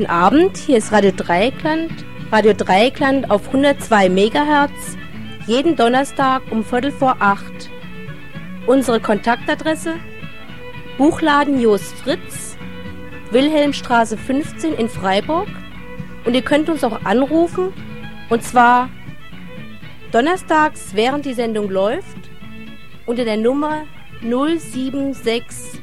guten 0.00 0.10
Abend. 0.10 0.56
Hier 0.56 0.78
ist 0.78 0.92
Radio 0.92 1.10
Dreieckland. 1.14 1.92
Radio 2.32 2.54
Dreieckland 2.54 3.30
auf 3.30 3.48
102 3.48 4.08
MHz. 4.08 4.96
Jeden 5.46 5.76
Donnerstag 5.76 6.40
um 6.50 6.64
Viertel 6.64 6.90
vor 6.90 7.16
acht. 7.18 7.68
Unsere 8.66 8.98
Kontaktadresse: 8.98 9.96
Buchladen 10.96 11.60
Jos 11.60 11.92
Fritz, 11.92 12.56
Wilhelmstraße 13.30 14.16
15 14.16 14.72
in 14.72 14.88
Freiburg. 14.88 15.48
Und 16.24 16.32
ihr 16.32 16.42
könnt 16.42 16.70
uns 16.70 16.82
auch 16.82 17.04
anrufen. 17.04 17.74
Und 18.30 18.42
zwar 18.42 18.88
donnerstags, 20.12 20.94
während 20.94 21.26
die 21.26 21.34
Sendung 21.34 21.68
läuft, 21.68 22.16
unter 23.04 23.26
der 23.26 23.36
Nummer 23.36 23.84
0761 24.22 25.82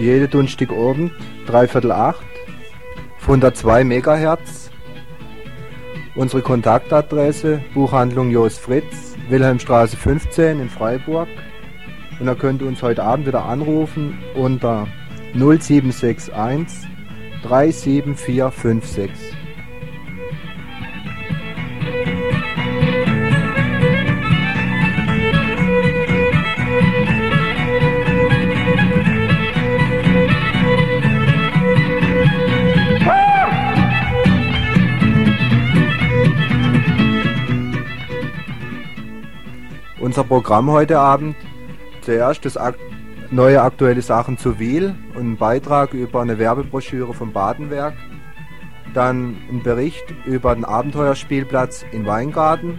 jede 0.00 0.28
Donnerstagabend, 0.28 1.12
dreiviertel 1.46 1.92
acht, 1.92 2.24
102 3.22 3.84
Megahertz. 3.84 4.70
Unsere 6.14 6.42
Kontaktadresse, 6.42 7.60
Buchhandlung 7.74 8.30
Jos 8.30 8.58
Fritz, 8.58 9.14
Wilhelmstraße 9.28 9.96
15 9.96 10.60
in 10.60 10.68
Freiburg. 10.68 11.28
Und 12.18 12.26
da 12.26 12.34
könnt 12.34 12.62
ihr 12.62 12.68
uns 12.68 12.82
heute 12.82 13.02
Abend 13.04 13.26
wieder 13.26 13.44
anrufen 13.44 14.18
unter 14.34 14.88
0761 15.34 16.32
37456. 17.42 19.29
unser 40.20 40.28
Programm 40.28 40.70
heute 40.70 40.98
Abend. 40.98 41.34
Zuerst 42.02 42.44
das 42.44 42.58
Ak 42.58 42.76
neue 43.30 43.62
aktuelle 43.62 44.02
Sachen 44.02 44.36
zu 44.36 44.58
Wiel 44.58 44.94
und 45.14 45.32
ein 45.32 45.36
Beitrag 45.38 45.94
über 45.94 46.20
eine 46.20 46.38
Werbebroschüre 46.38 47.14
vom 47.14 47.32
Badenwerk. 47.32 47.94
Dann 48.92 49.38
ein 49.50 49.62
Bericht 49.62 50.04
über 50.26 50.54
den 50.54 50.66
Abenteuerspielplatz 50.66 51.86
in 51.92 52.04
Weingarten. 52.04 52.78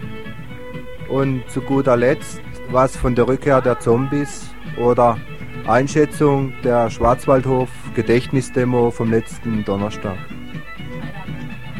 Und 1.08 1.42
zu 1.50 1.62
guter 1.62 1.96
Letzt 1.96 2.40
was 2.70 2.96
von 2.96 3.16
der 3.16 3.26
Rückkehr 3.26 3.60
der 3.60 3.80
Zombies 3.80 4.48
oder 4.80 5.18
Einschätzung 5.66 6.52
der 6.62 6.90
Schwarzwaldhof 6.90 7.70
Gedächtnisdemo 7.96 8.92
vom 8.92 9.10
letzten 9.10 9.64
Donnerstag. 9.64 10.16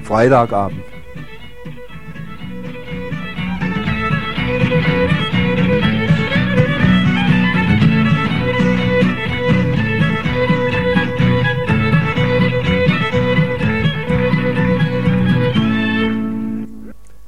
Freitagabend. 0.03 0.92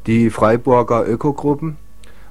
Die 0.07 0.29
Freiburger 0.29 1.09
Ökogruppen 1.09 1.79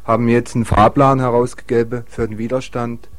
haben 0.05 0.27
jetzt 0.27 0.53
einen 0.53 0.63
Fahrplan 0.65 1.19
herausgegeben 1.19 2.03
für 2.05 2.27
den 2.27 2.37
Widerstand 2.37 3.09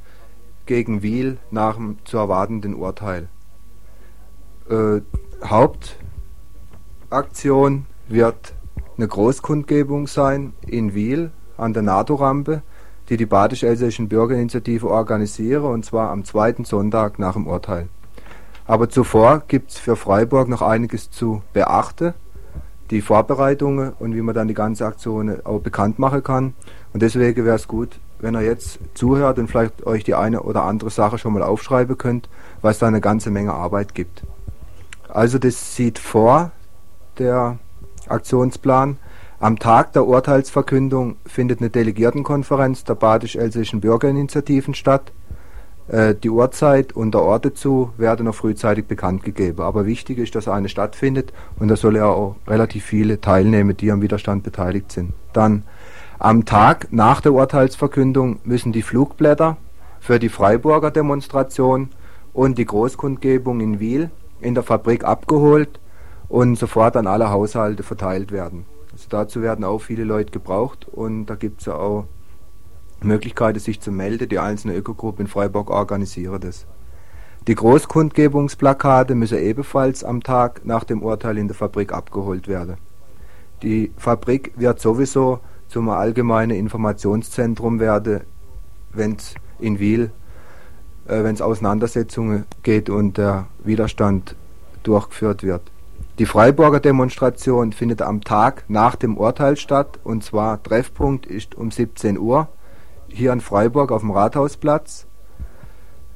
gegen 0.67 1.03
Wiel 1.03 1.39
nach 1.51 1.75
dem 1.75 1.99
zu 2.05 2.19
erwartenden 2.19 2.77
Urteil. 2.77 3.27
Äh, 4.71 5.01
Hauptaktion 7.11 7.87
wird 8.07 8.55
eine 8.97 9.09
Großkundgebung 9.09 10.07
sein 10.07 10.53
in 10.65 10.95
Wiel 10.95 11.33
an 11.57 11.73
der 11.73 11.83
NATO-Rampe, 11.83 12.63
die 13.09 13.17
die 13.17 13.27
badisch-elsässischen 13.27 14.09
Bürgerinitiative 14.09 14.89
organisiere, 14.89 15.67
und 15.67 15.85
zwar 15.85 16.11
am 16.11 16.25
zweiten 16.25 16.65
Sonntag 16.65 17.19
nach 17.19 17.33
dem 17.33 17.49
Urteil. 17.49 17.89
Aber 18.67 18.89
zuvor 18.89 19.43
gibt 19.49 19.73
es 19.73 19.79
für 19.79 19.97
Freiburg 19.97 20.47
noch 20.49 20.63
einiges 20.63 21.11
zu 21.11 21.43
beachten 21.53 22.15
die 22.91 23.01
Vorbereitungen 23.01 23.93
und 23.99 24.15
wie 24.15 24.21
man 24.21 24.35
dann 24.35 24.49
die 24.49 24.55
ganze 24.55 24.87
Aktion 24.87 25.41
auch 25.45 25.61
bekannt 25.61 25.99
machen 25.99 26.23
kann. 26.23 26.55
Und 26.93 27.03
deswegen 27.03 27.45
wäre 27.45 27.57
es 27.57 27.69
gut, 27.69 27.99
wenn 28.21 28.35
ihr 28.35 28.43
jetzt 28.43 28.79
zuhört 28.95 29.39
und 29.39 29.49
vielleicht 29.49 29.87
euch 29.87 30.05
die 30.05 30.15
eine 30.15 30.43
oder 30.43 30.63
andere 30.65 30.91
Sache 30.91 31.19
schon 31.19 31.33
mal 31.33 31.43
aufschreiben 31.43 31.99
könnt, 31.99 32.29
weil 32.63 32.73
es 32.73 32.79
da 32.79 32.87
eine 32.87 33.01
ganze 33.01 33.31
Menge 33.31 33.53
Arbeit 33.53 33.95
gibt. 33.95 34.23
Also 35.09 35.39
das 35.39 35.77
sieht 35.77 35.99
vor, 35.99 36.53
der 37.19 37.59
Aktionsplan. 38.09 38.99
Am 39.41 39.59
Tag 39.59 39.93
der 39.93 40.07
Urteilsverkündung 40.07 41.17
findet 41.27 41.61
eine 41.61 41.71
Delegiertenkonferenz 41.71 42.85
der 42.85 42.95
badisch-elsischen 42.95 43.81
Bürgerinitiativen 43.81 44.75
statt. 44.75 45.13
Äh, 45.89 46.15
die 46.15 46.31
Uhrzeit 46.31 46.95
und 46.95 47.13
der 47.13 47.23
Ort 47.23 47.45
dazu 47.45 47.91
werden 47.97 48.27
noch 48.27 48.35
frühzeitig 48.35 48.87
bekannt 48.87 49.23
gegeben. 49.23 49.63
Aber 49.63 49.87
wichtig 49.87 50.19
ist, 50.19 50.35
dass 50.35 50.49
eine 50.49 50.69
stattfindet 50.69 51.33
und 51.59 51.69
da 51.69 51.77
soll 51.77 51.97
ja 51.97 52.07
auch 52.07 52.37
relativ 52.47 52.85
viele 52.85 53.21
teilnehmen, 53.21 53.77
die 53.77 53.91
am 53.91 54.03
Widerstand 54.03 54.43
beteiligt 54.43 54.93
sind. 54.93 55.13
Dann 55.33 55.65
am 56.19 56.45
Tag 56.45 56.89
nach 56.91 57.21
der 57.21 57.35
Urteilsverkündung 57.35 58.39
müssen 58.45 58.73
die 58.73 58.83
Flugblätter 58.83 59.57
für 60.01 60.19
die 60.19 60.29
Freiburger 60.29 60.91
Demonstration 60.91 61.91
und 62.33 62.57
die 62.57 62.65
Großkundgebung 62.65 63.61
in 63.61 63.81
Wiel 63.81 64.11
in 64.41 64.55
der 64.55 64.63
Fabrik 64.63 65.05
abgeholt 65.05 65.81
und 66.29 66.57
sofort 66.59 66.97
an 66.97 67.07
alle 67.07 67.31
Haushalte 67.31 67.83
verteilt 67.83 68.33
werden. 68.33 68.67
Also 68.93 69.07
dazu 69.09 69.43
werden 69.43 69.65
auch 69.65 69.81
viele 69.81 70.05
Leute 70.05 70.31
gebraucht 70.31 70.87
und 70.91 71.27
da 71.27 71.35
gibt 71.35 71.61
es 71.61 71.67
ja 71.67 71.75
auch 71.75 72.07
Möglichkeit, 73.03 73.61
sich 73.61 73.81
zu 73.81 73.93
melden. 73.93 74.29
Die 74.29 74.39
einzelne 74.39 74.75
Ökogruppe 74.75 75.23
in 75.23 75.29
Freiburg 75.29 75.71
organisieren 75.71 76.41
das. 76.41 76.67
Die 77.47 77.55
Großkundgebungsplakate 77.55 79.15
müssen 79.15 79.39
ebenfalls 79.39 80.03
am 80.03 80.23
Tag 80.23 80.65
nach 80.65 80.85
dem 80.85 81.03
Urteil 81.03 81.37
in 81.37 81.47
der 81.47 81.55
Fabrik 81.55 81.93
abgeholt 81.93 82.49
werden. 82.49 82.77
Die 83.63 83.93
Fabrik 83.99 84.53
wird 84.57 84.81
sowieso 84.81 85.41
zum 85.69 85.89
allgemeinen 85.91 86.57
Informationszentrum 86.57 87.81
werden, 87.81 88.21
wenn 88.93 89.17
es 89.17 89.35
in 89.59 89.79
Wiel, 89.79 90.11
äh, 91.07 91.23
wenn 91.23 91.35
es 91.35 91.43
Auseinandersetzungen 91.43 92.45
geht 92.63 92.89
und 92.89 93.19
der 93.19 93.47
Widerstand 93.63 94.37
durchgeführt 94.83 95.43
wird. 95.43 95.63
Die 96.19 96.27
Freiburger 96.27 96.81
Demonstration 96.81 97.73
findet 97.73 98.01
am 98.01 98.23
Tag 98.23 98.65
nach 98.69 98.95
dem 98.95 99.17
Urteil 99.17 99.57
statt 99.57 99.99
und 100.05 100.23
zwar 100.23 100.63
Treffpunkt 100.63 101.27
ist 101.27 101.57
um 101.57 101.71
17 101.71 102.19
Uhr 102.19 102.49
hier 103.15 103.33
in 103.33 103.41
Freiburg 103.41 103.93
auf 103.93 104.03
dem 104.03 104.11
Rathausplatz. 104.11 105.07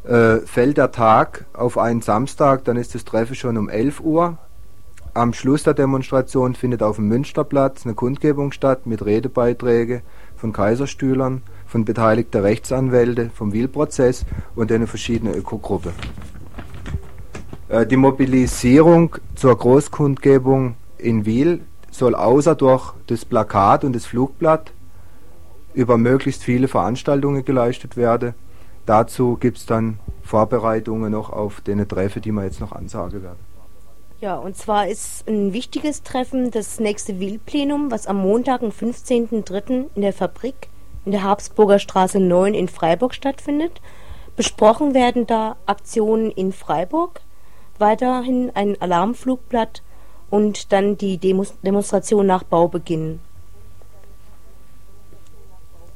Äh, 0.04 0.38
fällt 0.38 0.78
der 0.78 0.90
Tag 0.90 1.46
auf 1.52 1.78
einen 1.78 2.02
Samstag, 2.02 2.64
dann 2.64 2.76
ist 2.76 2.94
das 2.94 3.04
Treffen 3.04 3.34
schon 3.34 3.56
um 3.56 3.68
11 3.68 4.00
Uhr. 4.00 4.38
Am 5.14 5.32
Schluss 5.32 5.62
der 5.64 5.74
Demonstration 5.74 6.54
findet 6.54 6.82
auf 6.82 6.96
dem 6.96 7.08
Münsterplatz 7.08 7.84
eine 7.84 7.94
Kundgebung 7.94 8.52
statt 8.52 8.86
mit 8.86 9.04
Redebeiträgen 9.04 10.02
von 10.36 10.52
Kaiserstühlern, 10.52 11.42
von 11.66 11.84
beteiligten 11.84 12.40
Rechtsanwälten, 12.40 13.30
vom 13.30 13.52
Wiel-Prozess 13.52 14.24
und 14.54 14.70
den 14.70 14.86
verschiedenen 14.86 15.34
Ökogruppen. 15.34 15.92
Äh, 17.68 17.86
die 17.86 17.96
Mobilisierung 17.96 19.16
zur 19.34 19.56
Großkundgebung 19.56 20.76
in 20.98 21.26
Wiel 21.26 21.60
soll 21.90 22.14
außer 22.14 22.54
durch 22.54 22.92
das 23.06 23.24
Plakat 23.24 23.84
und 23.84 23.94
das 23.94 24.06
Flugblatt 24.06 24.72
über 25.78 25.96
möglichst 25.96 26.42
viele 26.42 26.66
Veranstaltungen 26.66 27.44
geleistet 27.44 27.96
werde. 27.96 28.34
Dazu 28.84 29.36
gibt 29.36 29.58
es 29.58 29.66
dann 29.66 30.00
Vorbereitungen 30.22 31.12
noch 31.12 31.30
auf 31.30 31.60
den 31.60 31.86
Treffen, 31.86 32.20
die 32.20 32.32
wir 32.32 32.42
jetzt 32.42 32.60
noch 32.60 32.72
ansagen 32.72 33.22
werden. 33.22 33.38
Ja, 34.20 34.36
und 34.36 34.56
zwar 34.56 34.88
ist 34.88 35.28
ein 35.28 35.52
wichtiges 35.52 36.02
Treffen 36.02 36.50
das 36.50 36.80
nächste 36.80 37.20
Wildplenum, 37.20 37.92
was 37.92 38.08
am 38.08 38.16
Montag, 38.16 38.60
den 38.60 38.72
15.03. 38.72 39.84
in 39.94 40.02
der 40.02 40.12
Fabrik 40.12 40.68
in 41.04 41.12
der 41.12 41.22
Habsburger 41.22 41.78
Straße 41.78 42.18
9 42.18 42.54
in 42.54 42.66
Freiburg 42.66 43.14
stattfindet. 43.14 43.80
Besprochen 44.34 44.94
werden 44.94 45.28
da 45.28 45.56
Aktionen 45.64 46.32
in 46.32 46.52
Freiburg, 46.52 47.20
weiterhin 47.78 48.50
ein 48.54 48.80
Alarmflugblatt 48.82 49.82
und 50.28 50.72
dann 50.72 50.98
die 50.98 51.18
Demonstration 51.18 52.26
nach 52.26 52.42
Baubeginn. 52.42 53.20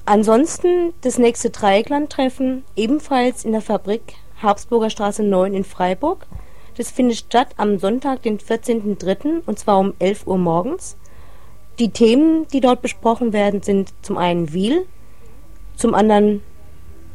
Ansonsten 0.04 0.92
das 1.02 1.18
nächste 1.18 1.50
Dreiecklandtreffen 1.50 2.64
ebenfalls 2.74 3.44
in 3.44 3.52
der 3.52 3.60
Fabrik 3.60 4.14
Habsburger 4.42 4.90
Straße 4.90 5.22
9 5.22 5.54
in 5.54 5.64
Freiburg. 5.64 6.26
Das 6.76 6.90
findet 6.90 7.18
statt 7.18 7.48
am 7.56 7.78
Sonntag, 7.78 8.22
den 8.22 8.38
14.03. 8.38 9.42
und 9.46 9.58
zwar 9.58 9.78
um 9.78 9.94
11 10.00 10.26
Uhr 10.26 10.38
morgens. 10.38 10.96
Die 11.78 11.90
Themen, 11.90 12.48
die 12.48 12.60
dort 12.60 12.82
besprochen 12.82 13.32
werden, 13.32 13.62
sind 13.62 13.94
zum 14.02 14.18
einen 14.18 14.52
Wiel, 14.52 14.86
zum 15.76 15.94
anderen 15.94 16.42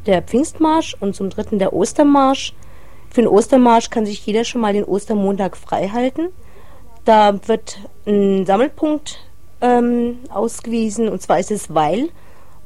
der 0.06 0.22
Pfingstmarsch 0.22 0.96
und 0.98 1.14
zum 1.14 1.28
dritten 1.28 1.58
der 1.58 1.74
Ostermarsch. 1.74 2.54
Für 3.10 3.20
den 3.20 3.28
Ostermarsch 3.28 3.90
kann 3.90 4.06
sich 4.06 4.24
jeder 4.24 4.44
schon 4.44 4.62
mal 4.62 4.72
den 4.72 4.84
Ostermontag 4.84 5.56
frei 5.56 5.88
halten. 5.88 6.28
Da 7.04 7.38
wird 7.46 7.78
ein 8.06 8.46
Sammelpunkt 8.46 9.18
ähm, 9.60 10.20
ausgewiesen 10.30 11.08
und 11.08 11.20
zwar 11.20 11.38
ist 11.38 11.50
es 11.50 11.74
Weil 11.74 12.08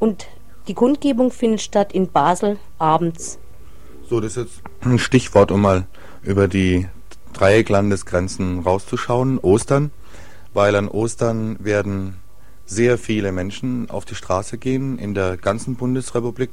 und 0.03 0.27
die 0.67 0.75
Kundgebung 0.75 1.31
findet 1.31 1.61
statt 1.61 1.93
in 1.93 2.11
Basel 2.11 2.59
abends. 2.77 3.39
So, 4.11 4.21
das 4.21 4.37
ist 4.37 4.45
jetzt 4.45 4.63
ein 4.81 4.99
Stichwort, 4.99 5.53
um 5.53 5.61
mal 5.61 5.87
über 6.25 6.49
die 6.49 6.89
Dreiecklandesgrenzen 7.35 8.59
rauszuschauen. 8.59 9.39
Ostern, 9.39 9.93
weil 10.55 10.75
an 10.75 10.89
Ostern 10.89 11.57
werden 11.61 12.17
sehr 12.67 12.99
viele 12.99 13.31
Menschen 13.31 13.91
auf 13.91 14.05
die 14.05 14.17
Straße 14.17 14.59
gehen 14.59 14.99
in 14.99 15.15
der 15.15 15.37
ganzen 15.37 15.77
Bundesrepublik 15.77 16.51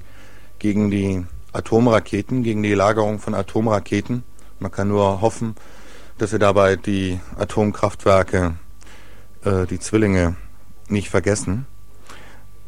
gegen 0.59 0.91
die 0.91 1.25
Atomraketen, 1.51 2.43
gegen 2.43 2.61
die 2.61 2.75
Lagerung 2.75 3.17
von 3.17 3.33
Atomraketen. 3.33 4.23
Man 4.59 4.71
kann 4.71 4.89
nur 4.89 5.21
hoffen, 5.21 5.55
dass 6.19 6.33
wir 6.33 6.39
dabei 6.39 6.75
die 6.75 7.19
Atomkraftwerke, 7.35 8.53
äh, 9.43 9.65
die 9.65 9.79
Zwillinge, 9.79 10.35
nicht 10.87 11.09
vergessen. 11.09 11.65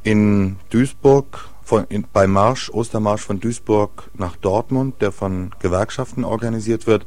In 0.03 0.57
Duisburg, 0.69 1.49
von, 1.63 1.85
in, 1.89 2.05
beim 2.11 2.31
Marsch, 2.31 2.69
Ostermarsch 2.69 3.21
von 3.21 3.39
Duisburg 3.39 4.09
nach 4.15 4.35
Dortmund, 4.35 5.01
der 5.01 5.11
von 5.11 5.51
Gewerkschaften 5.59 6.23
organisiert 6.23 6.87
wird, 6.87 7.05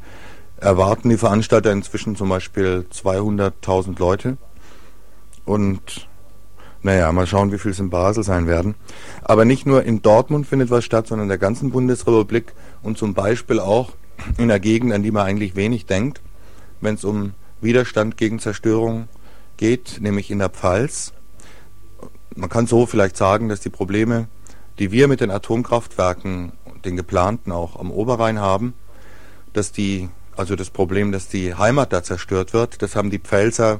erwarten 0.57 1.09
die 1.09 1.17
Veranstalter 1.17 1.71
inzwischen 1.71 2.15
zum 2.15 2.29
Beispiel 2.29 2.85
200.000 2.91 3.99
Leute. 3.99 4.37
Und 5.43 6.07
naja, 6.85 7.11
mal 7.11 7.25
schauen, 7.25 7.51
wie 7.51 7.57
viel 7.57 7.71
es 7.71 7.79
in 7.79 7.89
Basel 7.89 8.23
sein 8.23 8.47
werden. 8.47 8.75
Aber 9.23 9.43
nicht 9.43 9.65
nur 9.65 9.83
in 9.83 10.03
Dortmund 10.03 10.45
findet 10.45 10.69
was 10.69 10.85
statt, 10.85 11.07
sondern 11.07 11.25
in 11.25 11.29
der 11.29 11.39
ganzen 11.39 11.71
Bundesrepublik 11.71 12.53
und 12.83 12.97
zum 12.97 13.15
Beispiel 13.15 13.59
auch 13.59 13.93
in 14.37 14.49
der 14.49 14.59
Gegend, 14.59 14.93
an 14.93 15.01
die 15.01 15.09
man 15.09 15.25
eigentlich 15.25 15.55
wenig 15.55 15.87
denkt, 15.87 16.21
wenn 16.81 16.93
es 16.93 17.03
um 17.03 17.33
Widerstand 17.59 18.17
gegen 18.17 18.37
Zerstörung 18.37 19.07
geht, 19.57 19.97
nämlich 19.99 20.29
in 20.29 20.37
der 20.39 20.49
Pfalz. 20.49 21.14
Man 22.35 22.49
kann 22.49 22.67
so 22.67 22.85
vielleicht 22.85 23.15
sagen, 23.15 23.47
dass 23.47 23.61
die 23.61 23.69
Probleme, 23.69 24.27
die 24.77 24.91
wir 24.91 25.07
mit 25.07 25.21
den 25.21 25.31
Atomkraftwerken, 25.31 26.51
den 26.83 26.97
geplanten 26.97 27.51
auch 27.51 27.79
am 27.79 27.91
Oberrhein 27.91 28.39
haben, 28.39 28.73
dass 29.53 29.71
die, 29.71 30.09
also 30.35 30.57
das 30.57 30.69
Problem, 30.69 31.13
dass 31.13 31.29
die 31.29 31.55
Heimat 31.55 31.93
da 31.93 32.03
zerstört 32.03 32.53
wird, 32.53 32.81
das 32.81 32.95
haben 32.95 33.09
die 33.09 33.19
Pfälzer 33.19 33.79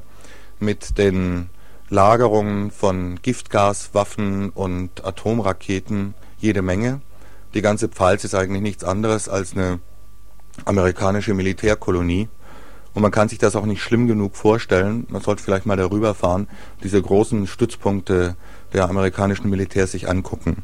mit 0.58 0.96
den 0.96 1.50
Lagerungen 1.90 2.70
von 2.70 3.20
Giftgaswaffen 3.20 4.50
und 4.50 5.04
Atomraketen 5.04 6.14
jede 6.38 6.62
Menge. 6.62 7.02
Die 7.54 7.62
ganze 7.62 7.88
Pfalz 7.88 8.24
ist 8.24 8.34
eigentlich 8.34 8.62
nichts 8.62 8.84
anderes 8.84 9.28
als 9.28 9.52
eine 9.52 9.80
amerikanische 10.64 11.34
Militärkolonie. 11.34 12.28
Und 12.96 13.02
man 13.02 13.10
kann 13.10 13.28
sich 13.28 13.38
das 13.38 13.56
auch 13.56 13.66
nicht 13.66 13.82
schlimm 13.82 14.06
genug 14.06 14.36
vorstellen. 14.36 15.06
Man 15.10 15.20
sollte 15.20 15.42
vielleicht 15.42 15.66
mal 15.66 15.76
darüber 15.76 16.14
fahren, 16.14 16.48
diese 16.82 17.00
großen 17.02 17.46
Stützpunkte 17.46 18.36
der 18.72 18.88
amerikanischen 18.88 19.50
Militär 19.50 19.86
sich 19.86 20.08
angucken. 20.08 20.62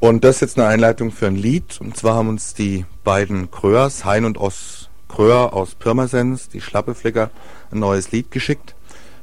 Und 0.00 0.24
das 0.24 0.36
ist 0.36 0.40
jetzt 0.40 0.58
eine 0.58 0.66
Einleitung 0.66 1.10
für 1.10 1.26
ein 1.26 1.36
Lied. 1.36 1.78
Und 1.78 1.94
zwar 1.94 2.14
haben 2.14 2.30
uns 2.30 2.54
die 2.54 2.86
beiden 3.04 3.50
Kröers, 3.50 4.06
Hein 4.06 4.24
und 4.24 4.38
Os 4.38 4.88
Kröer 5.08 5.52
aus 5.52 5.74
Pirmasens, 5.74 6.48
die 6.48 6.62
Schlappeflicker, 6.62 7.28
ein 7.70 7.80
neues 7.80 8.12
Lied 8.12 8.30
geschickt. 8.30 8.74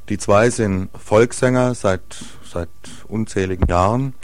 Die 0.08 0.16
zwei 0.16 0.50
sind 0.50 0.88
Volkssänger 0.96 1.74
seit, 1.74 2.02
seit 2.48 2.68
unzähligen 3.08 3.66
Jahren 3.66 4.14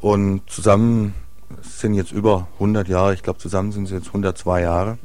und 0.00 0.42
zusammen 0.50 1.14
sind 1.62 1.94
jetzt 1.94 2.12
über 2.12 2.46
100 2.56 2.88
Jahre, 2.88 3.14
ich 3.14 3.22
glaube 3.22 3.38
zusammen 3.38 3.72
sind 3.72 3.86
sie 3.86 3.94
jetzt 3.94 4.08
102 4.08 4.60
Jahre. 4.60 4.98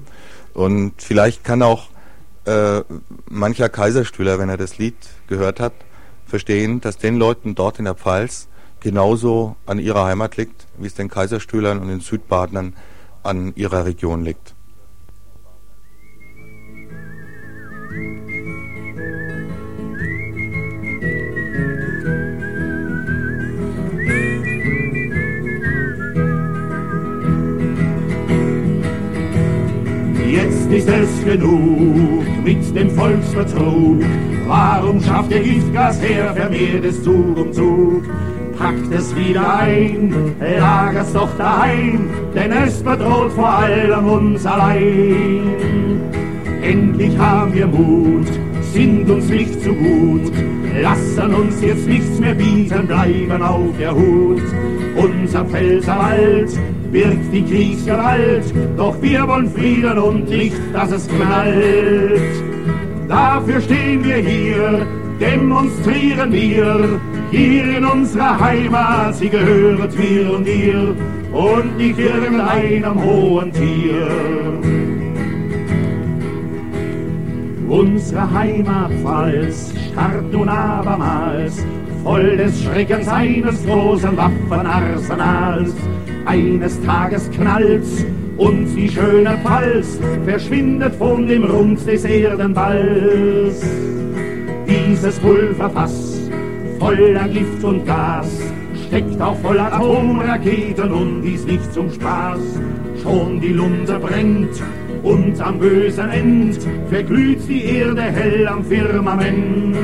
Und 0.54 1.02
vielleicht 1.02 1.46
kann 1.46 1.62
auch 1.62 1.93
äh, 2.46 2.82
mancher 3.30 3.70
Kaiserstühler, 3.70 4.40
wenn 4.40 4.50
er 4.50 4.58
das 4.58 4.78
Lied 4.78 4.96
gehört 5.28 5.60
hat, 5.60 5.74
verstehen, 6.26 6.82
dass 6.82 6.98
den 6.98 7.18
Leuten 7.18 7.56
dort 7.56 7.80
in 7.80 7.86
der 7.86 7.96
Pfalz 7.96 8.48
genauso 8.80 9.56
an 9.66 9.80
ihrer 9.80 10.06
Heimat 10.06 10.38
liegt, 10.38 10.68
wie 10.78 10.88
es 10.88 10.96
den 10.96 11.10
Kaiserstühlern 11.10 11.80
und 11.80 11.88
den 11.88 12.02
Südbadnern 12.02 12.76
an 13.24 13.54
ihrer 13.56 13.86
Region 13.86 14.24
liegt. 14.24 14.54
ist 30.74 30.90
es 30.90 31.24
genug 31.24 32.13
mit 32.44 32.76
dem 32.76 32.90
Volksbetrug. 32.92 34.02
Warum 34.48 35.02
schafft 35.02 35.32
der 35.32 35.40
Giftgas 35.40 36.02
her 36.02 36.34
vermehrtes 36.36 37.04
Zug 37.04 37.38
um 37.38 37.54
Zug? 37.54 38.04
Packt 38.58 38.94
es 38.94 39.16
wieder 39.16 39.58
ein, 39.60 40.14
lagert's 40.40 41.14
doch 41.14 41.36
daheim, 41.38 42.10
denn 42.36 42.52
es 42.52 42.84
bedroht 42.84 43.32
vor 43.32 43.50
allem 43.50 44.06
uns 44.06 44.46
allein. 44.46 46.02
Endlich 46.62 47.18
haben 47.18 47.54
wir 47.54 47.68
Mut, 47.68 48.28
sind 48.74 49.10
uns 49.10 49.28
nicht 49.30 49.62
zu 49.62 49.74
gut, 49.74 50.32
lassen 50.82 51.34
uns 51.34 51.62
jetzt 51.62 51.88
nichts 51.88 52.20
mehr 52.20 52.36
bieten, 52.36 52.88
bleiben 52.88 53.42
auf 53.42 53.78
der 53.80 53.96
Hut. 53.96 54.44
Unser 54.96 55.46
Pfälzerwald 55.46 56.52
birgt 56.94 57.34
die 57.34 57.44
Kriegsgewalt, 57.44 58.54
doch 58.78 58.96
wir 59.02 59.28
wollen 59.28 59.50
Frieden 59.50 59.98
und 59.98 60.30
nicht, 60.30 60.56
dass 60.72 60.92
es 60.92 61.08
knallt. 61.08 62.22
Dafür 63.10 63.60
stehen 63.62 64.04
wir 64.04 64.18
hier, 64.18 64.86
demonstrieren 65.20 66.32
wir, 66.32 67.00
hier 67.32 67.78
in 67.78 67.84
unserer 67.84 68.40
Heimat, 68.40 69.16
sie 69.16 69.28
gehöret 69.28 69.98
mir 69.98 70.34
und 70.36 70.46
dir 70.46 70.96
und 71.34 71.78
nicht 71.78 71.98
irgendeinem 71.98 73.04
hohen 73.04 73.52
Tier. 73.52 74.08
Unsere 77.68 78.32
Heimat 78.32 78.92
Pfalz 79.02 79.74
starrt 79.92 80.32
nun 80.32 80.48
abermals, 80.48 81.66
voll 82.04 82.38
des 82.38 82.64
Schreckens 82.64 83.08
eines 83.08 83.66
großen 83.66 84.16
Waffenarsenals. 84.16 85.74
Eines 86.26 86.82
Tages 86.84 87.30
knallt's 87.32 88.06
und 88.38 88.74
die 88.76 88.90
schöne 88.90 89.38
Pfalz 89.44 90.00
verschwindet 90.26 90.96
von 90.96 91.28
dem 91.28 91.44
Rund 91.44 91.86
des 91.86 92.06
Erdenballs. 92.06 93.62
Dieses 94.68 95.20
Pulverfass 95.20 96.22
voller 96.80 97.28
Gift 97.28 97.64
und 97.64 97.86
Gas 97.86 98.40
steckt 98.88 99.22
auch 99.22 99.38
voller 99.38 99.72
Atomraketen 99.74 100.92
und 100.92 101.22
dies 101.24 101.46
nicht 101.46 101.74
zum 101.74 101.92
Spaß. 101.92 102.40
Schon 103.02 103.42
die 103.42 103.54
Lunte 103.54 104.00
brennt 104.00 104.64
und 105.04 105.40
am 105.42 105.60
bösen 105.60 106.10
End 106.10 106.58
verglüht 106.90 107.40
die 107.48 107.66
Erde 107.66 108.02
hell 108.02 108.48
am 108.48 108.64
Firmament. 108.64 109.76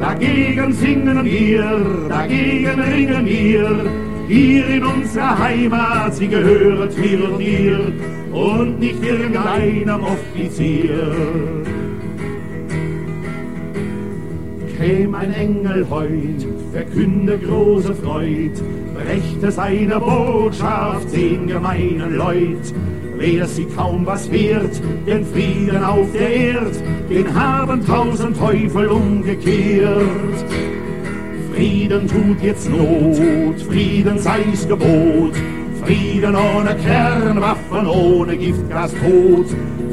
Dagegen 0.00 0.72
singen 0.72 1.24
wir, 1.24 2.06
dagegen 2.08 2.80
ringen 2.80 3.26
wir, 3.26 4.07
hier 4.28 4.66
in 4.68 4.84
unserer 4.84 5.38
Heimat, 5.38 6.14
sie 6.14 6.28
gehöret 6.28 6.96
mir 6.98 7.30
und 7.30 7.38
dir 7.38 7.92
und 8.32 8.78
nicht 8.78 9.02
irgendeinem 9.02 10.04
Offizier. 10.04 11.14
Käm 14.76 15.14
ein 15.14 15.32
Engel 15.32 15.88
heut, 15.90 16.46
verkünde 16.72 17.38
große 17.38 17.94
Freud, 17.94 18.52
brächte 18.94 19.50
seine 19.50 19.98
Botschaft 19.98 21.12
den 21.12 21.48
gemeinen 21.48 22.16
Leut, 22.16 22.72
wer 23.16 23.46
sie 23.46 23.64
kaum 23.64 24.06
was 24.06 24.30
wert, 24.30 24.80
den 25.06 25.24
Frieden 25.24 25.82
auf 25.82 26.06
der 26.12 26.30
Erd, 26.30 26.82
den 27.10 27.34
haben 27.34 27.84
tausend 27.84 28.38
Teufel 28.38 28.88
umgekehrt. 28.88 30.44
Frieden 31.58 32.06
tut 32.06 32.40
jetzt 32.40 32.70
Not, 32.70 33.60
Frieden 33.62 34.16
sei's 34.16 34.68
Gebot, 34.68 35.34
Frieden 35.84 36.36
ohne 36.36 36.76
Kernwaffen, 36.76 37.84
ohne 37.84 38.36
Giftgas 38.36 38.92
tot, 38.92 39.46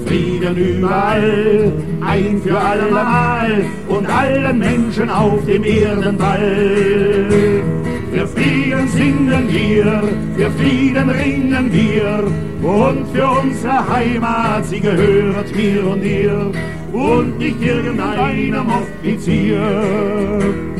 Frieden 0.05 0.57
überall, 0.57 1.71
ein 2.01 2.39
für 2.43 2.59
alle 2.59 2.91
Mal. 2.91 3.65
Und 3.87 4.07
allen 4.07 4.59
Menschen 4.59 5.09
auf 5.09 5.43
dem 5.47 5.63
Erdenball. 5.63 7.63
Für 8.11 8.27
Frieden 8.27 8.87
singen 8.89 9.49
wir, 9.49 10.03
für 10.37 10.51
Frieden 10.51 11.09
ringen 11.09 11.71
wir 11.71 12.27
und 12.61 13.07
für 13.11 13.27
unsere 13.27 13.89
Heimat, 13.89 14.67
sie 14.67 14.81
gehört 14.81 15.55
mir 15.55 15.87
und 15.87 16.01
dir. 16.01 16.51
Und 16.93 17.39
nicht 17.39 17.59
irgendeinem 17.59 18.67
Offizier 18.69 20.74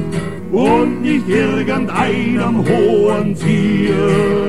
und 0.55 1.01
nicht 1.01 1.27
irgendeinem 1.27 2.65
hohen 2.67 3.35
Tier. 3.35 4.45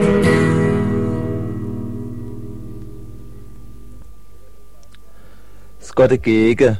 Dagegen. 5.96 6.78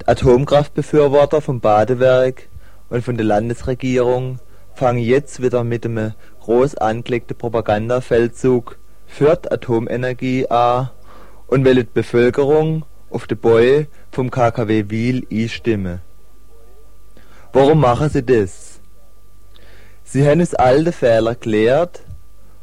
Die 0.00 0.08
Atomkraftbefürworter 0.08 1.42
vom 1.42 1.60
Badewerk 1.60 2.48
und 2.88 3.04
von 3.04 3.18
der 3.18 3.26
Landesregierung 3.26 4.40
fangen 4.74 4.98
jetzt 4.98 5.42
wieder 5.42 5.62
mit 5.62 5.84
einem 5.84 6.14
groß 6.40 6.76
angelegten 6.76 7.36
Propagandafeldzug 7.36 8.78
für 9.06 9.36
die 9.36 9.50
Atomenergie 9.50 10.48
an 10.48 10.88
und 11.48 11.66
wollen 11.66 11.76
die 11.76 11.92
Bevölkerung 11.92 12.86
auf 13.10 13.26
den 13.26 13.38
Bau 13.38 13.84
vom 14.10 14.30
KKW 14.30 14.86
Wiel 14.88 15.26
einstimmen. 15.30 16.00
Warum 17.56 17.80
machen 17.80 18.10
sie 18.10 18.22
das? 18.22 18.80
Sie 20.04 20.28
haben 20.28 20.40
uns 20.40 20.54
alte 20.54 20.92
Fehler 20.92 21.34
gelehrt 21.36 22.02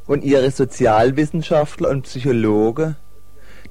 und 0.06 0.24
ihre 0.24 0.52
Sozialwissenschaftler 0.52 1.90
und 1.90 2.04
Psychologen, 2.04 2.96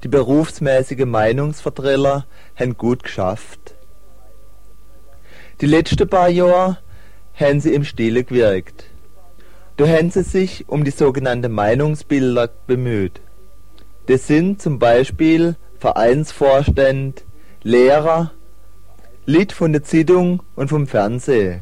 die 0.03 0.09
berufsmäßige 0.09 1.05
Meinungsvertreter, 1.05 2.25
haben 2.57 2.75
gut 2.75 3.03
geschafft. 3.03 3.75
Die 5.61 5.65
letzten 5.65 6.09
paar 6.09 6.27
Jahre 6.27 6.79
haben 7.35 7.61
sie 7.61 7.73
im 7.73 7.85
Stile 7.85 8.25
gewirkt. 8.25 8.83
Da 9.77 9.87
haben 9.87 10.11
sie 10.11 10.23
sich 10.23 10.67
um 10.67 10.83
die 10.83 10.91
sogenannten 10.91 11.53
Meinungsbilder 11.53 12.49
bemüht. 12.67 13.21
Das 14.07 14.27
sind 14.27 14.61
zum 14.61 14.77
Beispiel 14.77 15.55
Vereinsvorstände, 15.79 17.21
Lehrer, 17.61 18.33
Lied 19.25 19.53
von 19.53 19.71
der 19.71 19.83
Zeitung 19.83 20.43
und 20.53 20.67
vom 20.67 20.85
Fernsehen. 20.85 21.61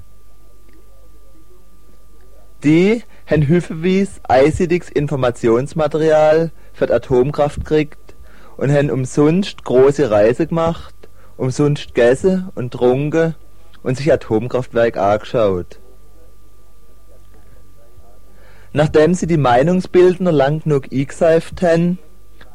Die 2.63 3.03
haben 3.27 3.48
häufig 3.48 4.10
einseitiges 4.24 4.89
Informationsmaterial 4.89 6.51
für 6.74 6.88
die 6.88 6.94
Atomkraft 6.94 7.60
gekriegt 7.60 8.15
und 8.58 8.72
haben 8.72 8.89
umsonst 8.89 9.63
große 9.63 10.10
Reise 10.10 10.48
gemacht, 10.48 10.96
umsonst 11.38 11.94
gegessen 11.94 12.50
und 12.56 12.74
trunken 12.74 13.36
und 13.84 13.96
sich 13.96 14.12
Atomkraftwerk 14.12 14.98
angeschaut. 14.98 15.80
Nachdem 18.74 19.13
sie 19.13 19.27
die 19.27 19.38
Meinungsbildner 19.38 20.32
lang 20.32 20.63
genug 20.63 20.91
eingeseift 20.91 21.62
haben, 21.62 22.00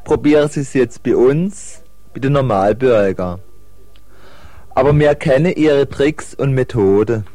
probieren 0.03 0.49
sie 0.49 0.61
es 0.61 0.73
jetzt 0.73 1.01
bei 1.03 1.15
uns, 1.15 1.81
bei 2.13 2.19
den 2.19 2.33
Normalbürger. 2.33 3.39
Aber 4.77 4.93
wir 4.99 5.15
kennen 5.15 5.53
ihre 5.55 5.89
Tricks 5.89 6.35
und 6.35 6.53
Methoden. 6.53 7.25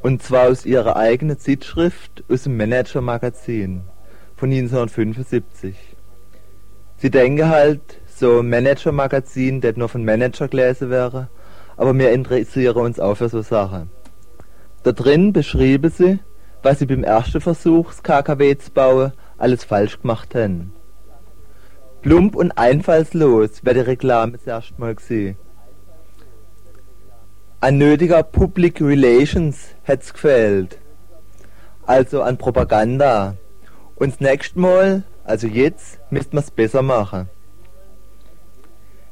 Und 0.00 0.22
zwar 0.22 0.48
aus 0.48 0.64
ihrer 0.64 0.94
eigenen 0.94 1.40
Zeitschrift, 1.40 2.22
aus 2.28 2.44
dem 2.44 2.56
Manager-Magazin 2.56 3.82
von 4.36 4.52
1975. 4.52 5.74
Sie 6.98 7.10
denken 7.10 7.48
halt, 7.48 8.00
so 8.06 8.38
ein 8.38 8.48
Manager-Magazin, 8.48 9.60
das 9.60 9.74
nur 9.74 9.88
von 9.88 10.04
Manager 10.04 10.46
gelesen 10.46 10.88
wäre, 10.88 11.30
aber 11.76 11.92
wir 11.98 12.12
interessieren 12.12 12.76
uns 12.76 13.00
auch 13.00 13.16
für 13.16 13.28
so 13.28 13.42
Sachen. 13.42 13.90
Da 14.84 14.92
drin 14.92 15.32
beschrieben 15.32 15.90
sie, 15.90 16.20
was 16.62 16.78
sie 16.78 16.86
beim 16.86 17.02
ersten 17.02 17.40
Versuch, 17.40 17.88
das 17.88 18.04
KKW 18.04 18.56
zu 18.56 18.70
bauen, 18.70 19.12
alles 19.36 19.64
falsch 19.64 20.00
gemacht 20.00 20.32
haben. 20.36 20.72
Plump 22.02 22.36
und 22.36 22.52
einfallslos 22.52 23.64
wäre 23.64 23.74
die 23.74 23.80
Reklame 23.80 24.34
das 24.34 24.46
erste 24.46 24.80
Mal 24.80 24.94
gesehen. 24.94 25.36
An 27.66 27.78
nötiger 27.78 28.22
Public 28.22 28.80
Relations 28.80 29.74
hätt's 29.82 30.12
gefehlt. 30.12 30.78
Also 31.84 32.22
an 32.22 32.38
Propaganda. 32.38 33.34
Und 33.96 34.12
das 34.12 34.20
nächste 34.20 34.60
Mal, 34.60 35.02
also 35.24 35.48
jetzt, 35.48 35.98
müsste 36.10 36.36
man's 36.36 36.52
besser 36.52 36.82
machen. 36.82 37.28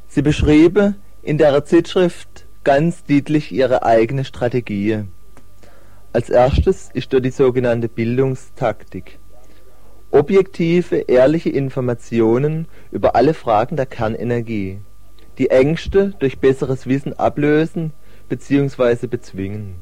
Sie 0.07 0.23
beschrieben 0.23 0.95
in 1.21 1.37
der 1.37 1.65
Zeitschrift 1.65 2.47
ganz 2.63 3.03
deutlich 3.03 3.51
ihre 3.51 3.83
eigene 3.83 4.25
Strategie. 4.25 5.03
Als 6.13 6.31
erstes 6.31 6.91
ist 6.95 7.13
da 7.13 7.19
die 7.19 7.31
sogenannte 7.31 7.89
Bildungstaktik. 7.89 9.19
Objektive, 10.13 10.99
ehrliche 10.99 11.51
Informationen 11.51 12.69
über 12.93 13.17
alle 13.17 13.35
Fragen 13.35 13.75
der 13.75 13.87
Kernenergie. 13.87 14.79
Die 15.39 15.51
Ängste 15.51 16.15
durch 16.21 16.39
besseres 16.39 16.87
Wissen 16.87 17.19
ablösen 17.19 17.93
bzw. 18.29 19.07
bezwingen. 19.07 19.77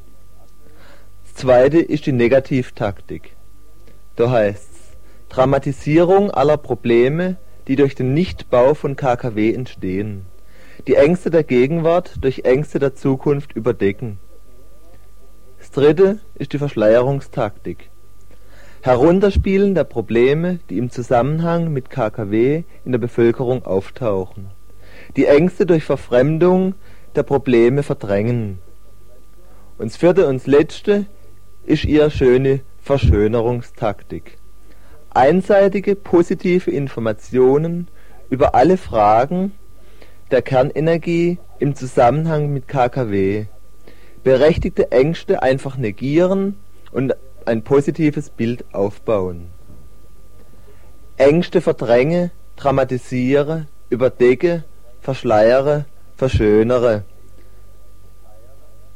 Das 1.23 1.35
zweite 1.35 1.79
ist 1.79 2.05
die 2.05 2.11
Negativtaktik. 2.11 3.35
Da 4.15 4.29
heißt's 4.29 4.95
Dramatisierung 5.29 6.29
aller 6.29 6.57
Probleme, 6.57 7.37
die 7.67 7.75
durch 7.75 7.95
den 7.95 8.13
Nichtbau 8.13 8.73
von 8.73 8.95
KKW 8.95 9.53
entstehen. 9.53 10.25
Die 10.85 10.95
Ängste 10.95 11.31
der 11.31 11.43
Gegenwart 11.43 12.17
durch 12.21 12.45
Ängste 12.45 12.77
der 12.77 12.93
Zukunft 12.93 13.53
überdecken. 13.53 14.19
Das 15.57 15.71
dritte 15.71 16.19
ist 16.35 16.53
die 16.53 16.57
Verschleierungstaktik. 16.57 17.89
Herunterspielen 18.81 19.75
der 19.75 19.85
Probleme, 19.85 20.59
die 20.69 20.77
im 20.77 20.89
Zusammenhang 20.89 21.71
mit 21.71 21.89
KKW 21.89 22.63
in 22.83 22.91
der 22.91 22.99
Bevölkerung 22.99 23.65
auftauchen. 23.65 24.51
Die 25.15 25.25
Ängste 25.25 25.65
durch 25.65 25.85
Verfremdung 25.85 26.75
der 27.15 27.23
Probleme 27.23 27.83
verdrängen. 27.83 28.59
Und 29.77 29.91
das 29.91 29.97
vierte 29.97 30.27
und 30.27 30.37
das 30.37 30.47
letzte 30.47 31.05
ist 31.65 31.85
ihre 31.85 32.11
schöne 32.11 32.61
Verschönerungstaktik. 32.81 34.37
Einseitige 35.09 35.95
positive 35.95 36.71
Informationen 36.71 37.87
über 38.29 38.55
alle 38.55 38.77
Fragen 38.77 39.53
der 40.31 40.41
Kernenergie 40.41 41.37
im 41.59 41.75
Zusammenhang 41.75 42.51
mit 42.51 42.67
KKW. 42.67 43.45
Berechtigte 44.23 44.91
Ängste 44.91 45.43
einfach 45.43 45.77
negieren 45.77 46.57
und 46.91 47.15
ein 47.45 47.63
positives 47.63 48.29
Bild 48.29 48.65
aufbauen. 48.73 49.49
Ängste 51.17 51.61
verdränge, 51.61 52.31
dramatisiere, 52.55 53.67
überdecke, 53.89 54.63
verschleiere, 55.01 55.85
verschönere. 56.29 57.03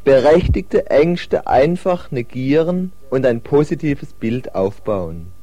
Berechtigte 0.06 0.90
Ängste 0.90 1.46
einfach 1.46 2.10
negieren 2.10 2.94
und 3.10 3.26
ein 3.26 3.42
positives 3.42 4.14
Bild 4.14 4.56
aufbauen. 4.56 5.34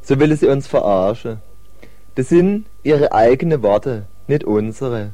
So 0.00 0.18
will 0.18 0.34
sie 0.34 0.46
uns 0.46 0.66
verarschen. 0.66 1.42
Das 2.14 2.30
sind 2.30 2.64
ihre 2.82 3.12
eigenen 3.12 3.62
Worte, 3.62 4.06
nicht 4.28 4.44
unsere. 4.44 5.12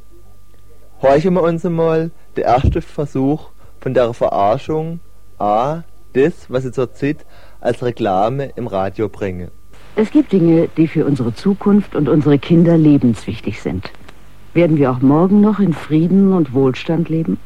Horchen 1.03 1.35
wir 1.35 1.43
uns 1.43 1.67
einmal 1.67 2.13
der 2.37 2.45
erste 2.45 2.81
Versuch 2.83 3.51
von 3.81 3.93
der 3.93 4.15
Verarschung 4.15 5.01
A, 5.39 5.83
das, 6.13 6.49
was 6.49 6.63
sie 6.63 6.71
zurzeit 6.71 7.27
als 7.61 7.83
Reklame 7.83 8.53
im 8.55 8.69
Radio 8.69 9.09
bringen. 9.09 9.51
Es 9.97 10.13
gibt 10.13 10.31
Dinge, 10.31 10.69
die 10.77 10.87
für 10.87 11.05
unsere 11.05 11.35
Zukunft 11.35 11.97
und 11.97 12.09
unsere 12.09 12.39
Kinder 12.39 12.79
lebenswichtig 12.79 13.61
sind. 13.61 13.91
Werden 14.57 14.79
wir 14.79 14.91
auch 14.91 15.03
morgen 15.03 15.43
noch 15.43 15.59
in 15.61 15.75
Frieden 15.75 16.33
und 16.33 16.55
Wohlstand 16.55 17.11
leben? 17.11 17.37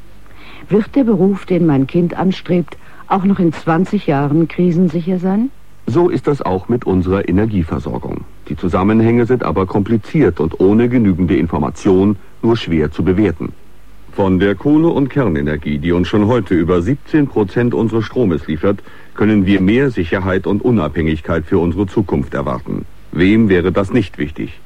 Wird 0.69 0.95
der 0.95 1.03
Beruf, 1.03 1.45
den 1.45 1.67
mein 1.67 1.89
Kind 1.89 2.17
anstrebt, 2.17 2.77
auch 3.09 3.25
noch 3.25 3.41
in 3.41 3.53
20 3.53 4.07
Jahren 4.07 4.47
krisensicher 4.47 5.19
sein? 5.19 5.51
So 5.89 6.09
ist 6.09 6.29
das 6.29 6.41
auch 6.41 6.69
mit 6.69 6.85
unserer 6.85 7.29
Energieversorgung. 7.29 8.19
Die 8.49 8.57
Zusammenhänge 8.57 9.27
sind 9.27 9.43
aber 9.43 9.67
kompliziert 9.67 10.39
und 10.39 10.61
ohne 10.61 10.89
genügende 10.89 11.37
Information 11.37 12.15
nur 12.43 12.57
schwer 12.57 12.93
zu 12.93 13.03
bewerten. 13.03 13.55
Von 14.13 14.39
der 14.39 14.55
Kohle- 14.55 14.91
und 14.91 15.11
Kernenergie, 15.11 15.79
die 15.79 15.91
uns 15.91 16.07
schon 16.07 16.29
heute 16.29 16.55
über 16.55 16.81
17 16.81 17.27
Prozent 17.27 17.75
unseres 17.75 18.05
Stromes 18.05 18.47
liefert, 18.47 18.85
können 19.15 19.47
wir 19.47 19.61
mehr 19.61 19.91
Sicherheit 19.91 20.47
und 20.47 20.63
Unabhängigkeit 20.63 21.45
für 21.45 21.59
unsere 21.59 21.89
Zukunft 21.89 22.35
erwarten. 22.35 22.85
Wem 23.11 23.49
wäre 23.49 23.73
das 23.73 23.93
nicht 23.93 24.17
wichtig? 24.17 24.61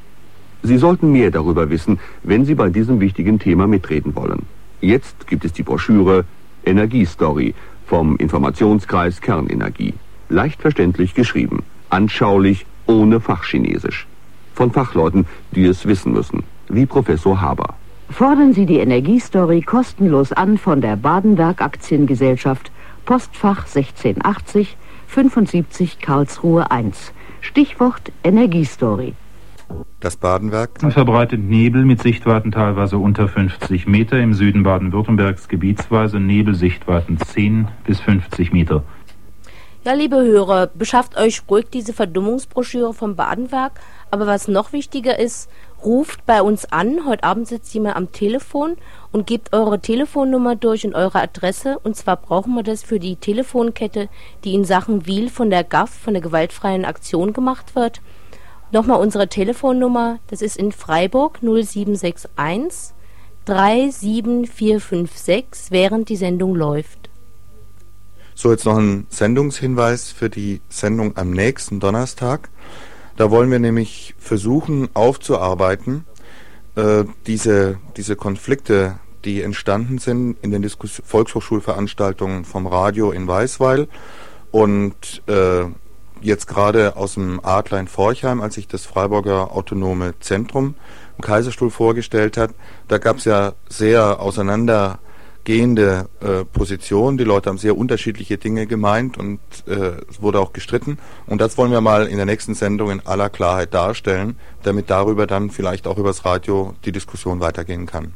Sie 0.64 0.78
sollten 0.78 1.12
mehr 1.12 1.30
darüber 1.30 1.68
wissen, 1.68 2.00
wenn 2.23 2.47
Sie 2.47 2.54
bei 2.54 2.71
diesem 2.71 2.99
wichtigen 2.99 3.38
Thema 3.38 3.66
mitreden 3.66 4.16
wollen. 4.16 4.47
Jetzt 4.80 5.26
gibt 5.26 5.44
es 5.44 5.52
die 5.52 5.62
Broschüre 5.62 6.25
Energiestory 6.64 7.54
vom 7.87 8.16
Informationskreis 8.16 9.21
Kernenergie. 9.21 9.92
Leicht 10.30 10.62
verständlich 10.62 11.12
geschrieben, 11.12 11.64
anschaulich, 11.90 12.64
ohne 12.87 13.21
Fachchinesisch. 13.21 14.06
Von 14.54 14.71
Fachleuten, 14.71 15.26
die 15.54 15.66
es 15.66 15.85
wissen 15.85 16.14
müssen, 16.14 16.44
wie 16.71 16.87
Professor 16.87 17.42
Haber. 17.42 17.75
Fordern 18.09 18.54
Sie 18.54 18.64
die 18.64 18.78
Energiestory 18.78 19.61
kostenlos 19.61 20.33
an 20.33 20.56
von 20.56 20.80
der 20.80 20.97
Badenwerk 20.97 21.61
Aktiengesellschaft, 21.61 22.73
Postfach 23.04 23.66
1680 23.66 24.78
75 25.09 25.99
Karlsruhe 25.99 26.71
1. 26.71 27.12
Stichwort 27.42 28.11
Energiestory. 28.23 29.12
Das 30.00 30.16
Badenwerk 30.16 30.80
verbreitet 30.92 31.40
Nebel 31.40 31.85
mit 31.85 32.02
Sichtweiten 32.02 32.52
teilweise 32.52 32.99
unter 32.99 33.26
50 33.26 33.87
Meter, 33.87 34.18
im 34.21 34.35
Süden 34.35 34.62
Baden-Württembergs 34.62 35.49
gebietsweise 35.49 36.21
Nebelsichtweiten 36.21 37.18
10 37.18 37.68
bis 37.87 38.00
50 38.00 38.52
Meter. 38.52 38.83
Ja, 39.85 39.92
liebe 39.92 40.16
Hörer, 40.16 40.68
beschafft 40.68 41.16
euch 41.18 41.42
ruhig 41.50 41.66
diese 41.71 41.92
Verdummungsbroschüre 41.92 42.94
vom 42.94 43.16
Badenwerk. 43.16 43.73
Aber 44.11 44.26
was 44.26 44.49
noch 44.49 44.73
wichtiger 44.73 45.18
ist, 45.18 45.50
ruft 45.85 46.25
bei 46.25 46.40
uns 46.40 46.64
an. 46.73 47.00
Heute 47.06 47.25
Abend 47.25 47.49
sitzt 47.49 47.75
jemand 47.75 47.97
am 47.97 48.11
Telefon 48.11 48.76
und 49.12 49.26
gebt 49.26 49.52
eure 49.52 49.80
Telefonnummer 49.80 50.56
durch 50.56 50.87
und 50.87 50.94
eure 50.94 51.21
Adresse. 51.21 51.78
Und 51.83 51.97
zwar 51.97 52.16
brauchen 52.16 52.54
wir 52.54 52.62
das 52.62 52.83
für 52.83 52.99
die 52.99 53.16
Telefonkette, 53.16 54.09
die 54.44 54.54
in 54.54 54.64
Sachen 54.64 55.04
Wiel 55.04 55.28
von 55.28 55.50
der 55.50 55.64
GAF, 55.64 55.90
von 55.90 56.14
der 56.14 56.23
gewaltfreien 56.23 56.87
Aktion 56.87 57.35
gemacht 57.35 57.75
wird. 57.75 58.00
Nochmal 58.74 59.00
unsere 59.00 59.28
Telefonnummer, 59.28 60.18
das 60.26 60.42
ist 60.42 60.56
in 60.56 60.72
Freiburg 60.72 61.38
0761 61.42 62.28
37456, 63.44 65.70
während 65.70 66.08
die 66.08 66.16
Sendung 66.16 66.56
läuft. 66.56 67.08
So, 68.34 68.50
jetzt 68.50 68.64
noch 68.64 68.76
ein 68.76 69.06
Sendungshinweis 69.10 70.10
für 70.10 70.28
die 70.28 70.60
Sendung 70.68 71.16
am 71.16 71.30
nächsten 71.30 71.78
Donnerstag. 71.78 72.48
Da 73.16 73.30
wollen 73.30 73.52
wir 73.52 73.60
nämlich 73.60 74.16
versuchen 74.18 74.88
aufzuarbeiten, 74.92 76.04
äh, 76.74 77.04
diese, 77.28 77.78
diese 77.96 78.16
Konflikte, 78.16 78.98
die 79.24 79.42
entstanden 79.42 79.98
sind 79.98 80.36
in 80.42 80.50
den 80.50 80.62
Diskus 80.62 81.00
Volkshochschulveranstaltungen 81.04 82.44
vom 82.44 82.66
Radio 82.66 83.12
in 83.12 83.28
Weißweil 83.28 83.86
und 84.50 85.22
äh, 85.28 85.66
jetzt 86.24 86.46
gerade 86.46 86.96
aus 86.96 87.14
dem 87.14 87.40
Adler 87.42 87.80
in 87.80 87.88
Forchheim, 87.88 88.40
als 88.40 88.54
sich 88.54 88.66
das 88.66 88.86
Freiburger 88.86 89.54
Autonome 89.54 90.14
Zentrum 90.20 90.74
im 91.16 91.22
Kaiserstuhl 91.22 91.70
vorgestellt 91.70 92.36
hat, 92.36 92.50
da 92.88 92.98
gab 92.98 93.18
es 93.18 93.24
ja 93.24 93.52
sehr 93.68 94.20
auseinander 94.20 94.98
gehende 95.44 96.08
äh, 96.20 96.44
Position. 96.44 97.18
Die 97.18 97.24
Leute 97.24 97.50
haben 97.50 97.58
sehr 97.58 97.76
unterschiedliche 97.76 98.38
Dinge 98.38 98.66
gemeint 98.66 99.18
und 99.18 99.40
äh, 99.66 100.00
es 100.10 100.20
wurde 100.22 100.40
auch 100.40 100.54
gestritten. 100.54 100.98
Und 101.26 101.40
das 101.40 101.58
wollen 101.58 101.70
wir 101.70 101.82
mal 101.82 102.06
in 102.06 102.16
der 102.16 102.26
nächsten 102.26 102.54
Sendung 102.54 102.90
in 102.90 103.06
aller 103.06 103.28
Klarheit 103.28 103.74
darstellen, 103.74 104.38
damit 104.62 104.88
darüber 104.88 105.26
dann 105.26 105.50
vielleicht 105.50 105.87
auch 105.87 105.98
übers 105.98 106.24
Radio 106.24 106.74
die 106.84 106.92
Diskussion 106.92 107.40
weitergehen 107.40 107.84
kann. 107.84 108.14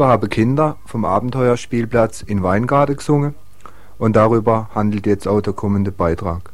Liedereber 0.00 0.12
habe 0.14 0.28
Kinder 0.28 0.76
vom 0.86 1.04
Abenteuerspielplatz 1.04 2.22
in 2.22 2.42
Weingarten 2.42 2.96
gesungen 2.96 3.34
und 3.98 4.16
darüber 4.16 4.70
handelt 4.74 5.06
jetzt 5.06 5.28
auch 5.28 5.42
der 5.42 5.52
kommende 5.52 5.92
Beitrag. 5.92 6.52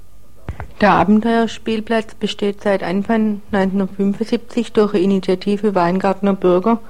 Der 0.81 0.91
Abenteuerspielplatz 0.91 2.17
besteht 2.17 2.65
seit 2.65 2.83
Anfang 2.83 3.43
1975 3.53 4.73
durch 4.73 4.95
Initiative 4.95 5.77
Weingartner 5.77 6.33
Bürger, 6.33 6.81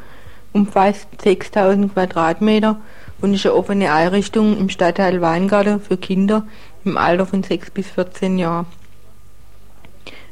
umfasst 0.55 1.09
6000 1.23 1.93
Quadratmeter 1.93 2.81
und 3.21 3.35
ist 3.35 3.45
eine 3.45 3.55
offene 3.55 3.93
Einrichtung 3.93 4.57
im 4.57 4.71
Stadtteil 4.71 5.21
Weingarten 5.21 5.79
für 5.79 5.99
Kinder 5.99 6.47
im 6.87 6.97
Alter 6.97 7.27
von 7.27 7.43
6 7.43 7.71
bis 7.73 7.89
14 7.89 8.39
Jahren. 8.39 8.65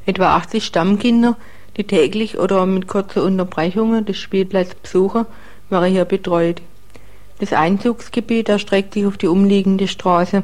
Etwa 0.07 0.37
80 0.37 0.65
Stammkinder, 0.65 1.37
die 1.77 1.85
täglich 1.85 2.39
oder 2.39 2.65
mit 2.65 2.89
kurzen 2.89 3.21
Unterbrechungen 3.21 4.07
des 4.07 4.17
Spielplatzes 4.17 4.77
besuchen, 4.77 5.27
war 5.71 5.85
hier 5.87 6.05
betreut. 6.05 6.63
Das 7.41 7.53
Einzugsgebiet 7.53 8.49
erstreckt 8.49 8.95
sich 8.95 9.07
auf 9.07 9.17
die 9.17 9.27
umliegende 9.27 9.89
Straße. 9.89 10.43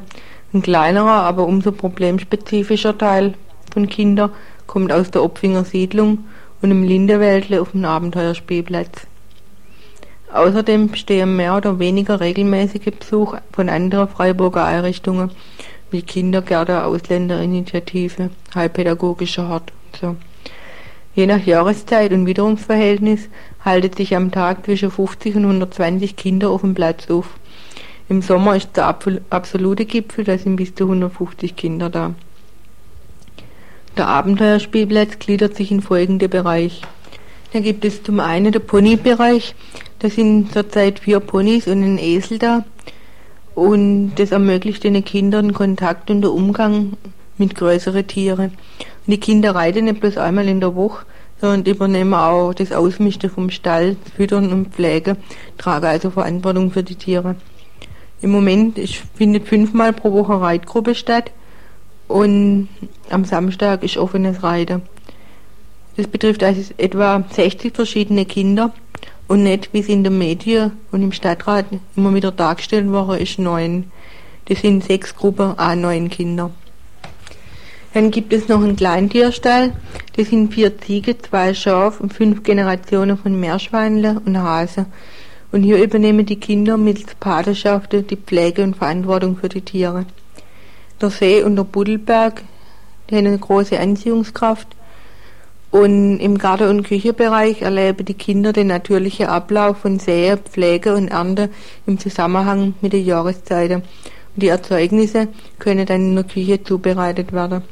Ein 0.53 0.61
kleinerer, 0.61 1.23
aber 1.23 1.45
umso 1.45 1.71
problemspezifischer 1.71 2.97
Teil 2.97 3.33
von 3.71 3.87
Kindern 3.87 4.31
kommt 4.67 4.91
aus 4.91 5.11
der 5.11 5.23
Opfinger 5.23 5.63
Siedlung 5.63 6.25
und 6.61 6.71
im 6.71 6.83
Lindewäldle 6.83 7.61
auf 7.61 7.71
dem 7.71 7.85
Abenteuerspielplatz. 7.85 9.07
Außerdem 10.33 10.89
bestehen 10.89 11.35
mehr 11.35 11.57
oder 11.57 11.79
weniger 11.79 12.19
regelmäßige 12.19 12.91
Besuch 12.97 13.35
von 13.51 13.69
anderen 13.69 14.07
Freiburger 14.07 14.63
Einrichtungen 14.63 15.31
wie 15.91 16.01
Kindergärten, 16.01 16.77
Ausländerinitiative, 16.77 18.29
Heilpädagogischer 18.55 19.49
Hort. 19.49 19.73
So. 19.99 20.15
Je 21.13 21.25
nach 21.25 21.45
Jahreszeit 21.45 22.13
und 22.13 22.25
Witterungsverhältnis 22.25 23.27
halten 23.65 23.95
sich 23.95 24.15
am 24.15 24.31
Tag 24.31 24.63
zwischen 24.63 24.91
50 24.91 25.35
und 25.35 25.43
120 25.43 26.15
Kinder 26.15 26.49
auf 26.49 26.61
dem 26.61 26.73
Platz 26.73 27.09
auf. 27.09 27.27
Im 28.07 28.21
Sommer 28.21 28.55
ist 28.55 28.77
der 28.77 28.95
absolute 29.29 29.85
Gipfel, 29.85 30.23
da 30.23 30.37
sind 30.37 30.55
bis 30.55 30.73
zu 30.73 30.85
150 30.85 31.55
Kinder 31.55 31.89
da. 31.89 32.13
Der 33.97 34.07
Abenteuerspielplatz 34.07 35.19
gliedert 35.19 35.55
sich 35.55 35.71
in 35.71 35.81
folgende 35.81 36.29
Bereiche. 36.29 36.87
Da 37.51 37.59
gibt 37.59 37.83
es 37.83 38.03
zum 38.03 38.21
einen 38.21 38.53
den 38.53 38.65
Ponybereich, 38.65 39.53
da 39.99 40.09
sind 40.09 40.53
zurzeit 40.53 40.99
vier 40.99 41.19
Ponys 41.19 41.67
und 41.67 41.83
ein 41.83 41.97
Esel 41.97 42.39
da. 42.39 42.63
Und 43.53 44.15
das 44.15 44.31
ermöglicht 44.31 44.85
den 44.85 45.03
Kindern 45.03 45.53
Kontakt 45.53 46.09
und 46.09 46.21
den 46.21 46.31
Umgang 46.31 46.93
mit 47.37 47.55
größeren 47.55 48.07
Tieren. 48.07 48.53
Die 49.07 49.19
Kinder 49.19 49.55
reiten 49.55 49.85
nicht 49.85 49.99
bloß 49.99 50.17
einmal 50.17 50.47
in 50.47 50.59
der 50.59 50.75
Woche, 50.75 51.05
sondern 51.39 51.65
übernehmen 51.65 52.13
auch 52.13 52.53
das 52.53 52.71
Ausmisten 52.71 53.29
vom 53.29 53.49
Stall, 53.49 53.97
Füttern 54.15 54.51
und 54.51 54.73
Pflege, 54.73 55.17
tragen 55.57 55.87
also 55.87 56.11
Verantwortung 56.11 56.71
für 56.71 56.83
die 56.83 56.95
Tiere. 56.95 57.35
Im 58.21 58.29
Moment 58.29 58.79
findet 59.15 59.47
fünfmal 59.47 59.93
pro 59.93 60.11
Woche 60.11 60.39
Reitgruppe 60.39 60.93
statt 60.93 61.31
und 62.07 62.69
am 63.09 63.25
Samstag 63.25 63.83
ist 63.83 63.97
offenes 63.97 64.43
Reiten. 64.43 64.83
Das 65.97 66.07
betrifft 66.07 66.43
also 66.43 66.61
etwa 66.77 67.23
60 67.31 67.75
verschiedene 67.75 68.25
Kinder 68.25 68.71
und 69.27 69.41
nicht, 69.43 69.73
wie 69.73 69.79
es 69.79 69.89
in 69.89 70.03
den 70.03 70.19
Medien 70.19 70.73
und 70.91 71.01
im 71.01 71.11
Stadtrat 71.11 71.65
immer 71.95 72.13
wieder 72.13 72.31
dargestellt 72.31 72.89
worden 72.91 73.19
ist, 73.19 73.39
neun. 73.39 73.91
Das 74.45 74.61
sind 74.61 74.83
sechs 74.83 75.15
Gruppen, 75.15 75.57
a 75.57 75.75
neun 75.75 76.09
Kinder. 76.09 76.51
Dann 77.93 78.09
gibt 78.09 78.31
es 78.31 78.47
noch 78.47 78.63
einen 78.63 78.77
Kleintierstall. 78.77 79.73
Das 80.15 80.29
sind 80.29 80.53
vier 80.53 80.77
Ziege, 80.77 81.17
zwei 81.17 81.53
Schafe 81.53 82.01
und 82.01 82.13
fünf 82.13 82.43
Generationen 82.43 83.17
von 83.17 83.37
Meerschweinle 83.37 84.21
und 84.25 84.37
Hase. 84.37 84.85
Und 85.51 85.63
hier 85.63 85.83
übernehmen 85.83 86.25
die 86.25 86.39
Kinder 86.39 86.77
mit 86.77 87.19
Patenschaften 87.19 88.07
die 88.07 88.15
Pflege 88.15 88.63
und 88.63 88.77
Verantwortung 88.77 89.35
für 89.35 89.49
die 89.49 89.61
Tiere. 89.61 90.05
Der 91.01 91.09
See 91.09 91.43
und 91.43 91.57
der 91.57 91.65
Buddelberg, 91.65 92.43
die 93.09 93.17
haben 93.17 93.27
eine 93.27 93.37
große 93.37 93.77
Anziehungskraft 93.77 94.67
und 95.71 96.19
im 96.19 96.37
Garten- 96.37 96.69
und 96.69 96.83
Küchenbereich 96.83 97.61
erleben 97.61 98.05
die 98.05 98.13
Kinder 98.13 98.53
den 98.53 98.67
natürlichen 98.67 99.27
Ablauf 99.27 99.79
von 99.79 99.99
Säen, 99.99 100.37
Pflege 100.37 100.95
und 100.95 101.07
Ernte 101.09 101.49
im 101.87 101.97
Zusammenhang 101.97 102.73
mit 102.81 102.93
den 102.93 103.05
Jahreszeiten. 103.05 103.81
Und 104.35 104.43
die 104.43 104.49
Erzeugnisse 104.49 105.29
können 105.59 105.85
dann 105.85 106.01
in 106.01 106.15
der 106.15 106.23
Küche 106.25 106.63
zubereitet 106.63 107.31
werden. 107.33 107.63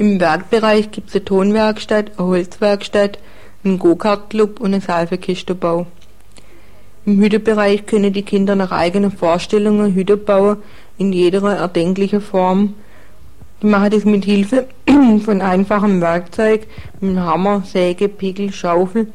Im 0.00 0.18
Werkbereich 0.18 0.90
gibt 0.92 1.10
es 1.10 1.16
eine 1.16 1.26
Tonwerkstatt, 1.26 2.12
eine 2.16 2.26
Holzwerkstatt, 2.26 3.18
einen 3.62 3.78
Go-Kart-Club 3.78 4.58
und 4.58 4.72
einen 4.72 4.80
Salvekistenbau. 4.80 5.86
Im 7.04 7.20
Hütebereich 7.20 7.84
können 7.84 8.10
die 8.10 8.22
Kinder 8.22 8.56
nach 8.56 8.72
eigenen 8.72 9.12
Vorstellungen 9.12 9.94
Hüte 9.94 10.16
bauen, 10.16 10.56
in 10.96 11.12
jeder 11.12 11.42
erdenklichen 11.54 12.22
Form, 12.22 12.76
die 13.60 13.66
machen 13.66 13.90
das 13.90 14.06
mit 14.06 14.24
Hilfe 14.24 14.68
von 15.22 15.42
einfachem 15.42 16.00
Werkzeug, 16.00 16.66
mit 17.00 17.18
Hammer, 17.18 17.62
Säge, 17.66 18.08
Pickel, 18.08 18.54
Schaufel 18.54 19.12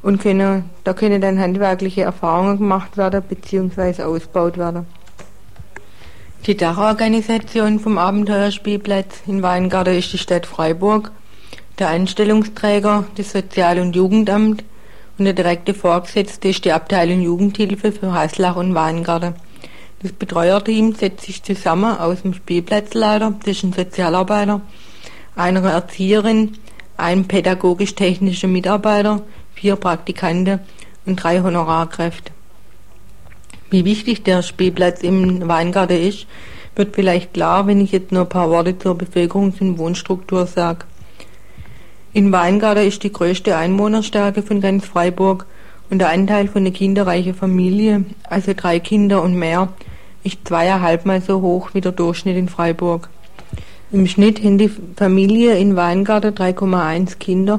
und 0.00 0.22
können, 0.22 0.70
da 0.84 0.94
können 0.94 1.20
dann 1.20 1.38
handwerkliche 1.38 2.00
Erfahrungen 2.00 2.56
gemacht 2.56 2.96
werden 2.96 3.22
bzw. 3.28 4.02
ausgebaut 4.04 4.56
werden. 4.56 4.86
Die 6.46 6.58
Dachorganisation 6.58 7.80
vom 7.80 7.96
Abenteuerspielplatz 7.96 9.22
in 9.26 9.42
Weingarten 9.42 9.94
ist 9.94 10.12
die 10.12 10.18
Stadt 10.18 10.44
Freiburg, 10.44 11.10
der 11.78 11.88
Einstellungsträger 11.88 13.06
das 13.16 13.32
Sozial- 13.32 13.78
und 13.78 13.96
Jugendamt 13.96 14.62
und 15.16 15.24
der 15.24 15.32
direkte 15.32 15.72
Vorgesetzte 15.72 16.48
ist 16.48 16.66
die 16.66 16.72
Abteilung 16.72 17.22
Jugendhilfe 17.22 17.92
für 17.92 18.12
Haslach 18.12 18.56
und 18.56 18.74
Weingarten. 18.74 19.36
Das 20.02 20.12
Betreuerteam 20.12 20.94
setzt 20.94 21.24
sich 21.24 21.42
zusammen 21.42 21.96
aus 21.96 22.20
dem 22.20 22.34
Spielplatzleiter, 22.34 23.32
das 23.38 23.56
ist 23.56 23.62
ein 23.62 23.72
Sozialarbeiter, 23.72 24.60
einer 25.36 25.62
Erzieherin, 25.62 26.58
einem 26.98 27.24
pädagogisch-technischen 27.26 28.52
Mitarbeiter, 28.52 29.22
vier 29.54 29.76
Praktikanten 29.76 30.60
und 31.06 31.16
drei 31.16 31.40
Honorarkräfte. 31.40 32.33
Wie 33.74 33.84
wichtig 33.84 34.22
der 34.22 34.42
Spielplatz 34.42 35.02
im 35.02 35.48
Weingarten 35.48 36.00
ist, 36.00 36.28
wird 36.76 36.94
vielleicht 36.94 37.34
klar, 37.34 37.66
wenn 37.66 37.80
ich 37.80 37.90
jetzt 37.90 38.12
nur 38.12 38.22
ein 38.22 38.28
paar 38.28 38.48
Worte 38.48 38.78
zur 38.78 38.94
Bevölkerungs- 38.94 39.60
und 39.60 39.78
Wohnstruktur 39.78 40.46
sage. 40.46 40.84
In 42.12 42.30
Weingarten 42.30 42.86
ist 42.86 43.02
die 43.02 43.12
größte 43.12 43.56
Einwohnerstärke 43.56 44.42
von 44.42 44.60
ganz 44.60 44.86
Freiburg 44.86 45.46
und 45.90 45.98
der 45.98 46.10
Anteil 46.10 46.46
von 46.46 46.62
der 46.62 46.72
kinderreichen 46.72 47.34
Familie, 47.34 48.04
also 48.30 48.52
drei 48.54 48.78
Kinder 48.78 49.20
und 49.24 49.34
mehr, 49.34 49.70
ist 50.22 50.46
zweieinhalbmal 50.46 51.20
so 51.20 51.40
hoch 51.40 51.70
wie 51.72 51.80
der 51.80 51.90
Durchschnitt 51.90 52.36
in 52.36 52.48
Freiburg. 52.48 53.08
Im 53.90 54.06
Schnitt 54.06 54.40
haben 54.44 54.56
die 54.56 54.70
Familie 54.94 55.58
in 55.58 55.74
Weingarten 55.74 56.32
3,1 56.32 57.18
Kinder, 57.18 57.58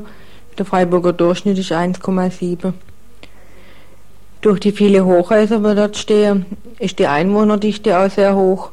der 0.58 0.66
Freiburger 0.66 1.12
Durchschnitt 1.12 1.58
ist 1.58 1.74
1,7. 1.74 2.72
Durch 4.42 4.60
die 4.60 4.72
viele 4.72 5.06
Hochhäuser, 5.06 5.60
die 5.60 5.76
dort 5.76 5.98
stehen, 5.98 6.46
ist 6.80 7.00
die 7.00 7.08
Einwohnerdichte 7.08 7.98
auch 7.98 8.10
sehr 8.10 8.36
hoch. 8.36 8.72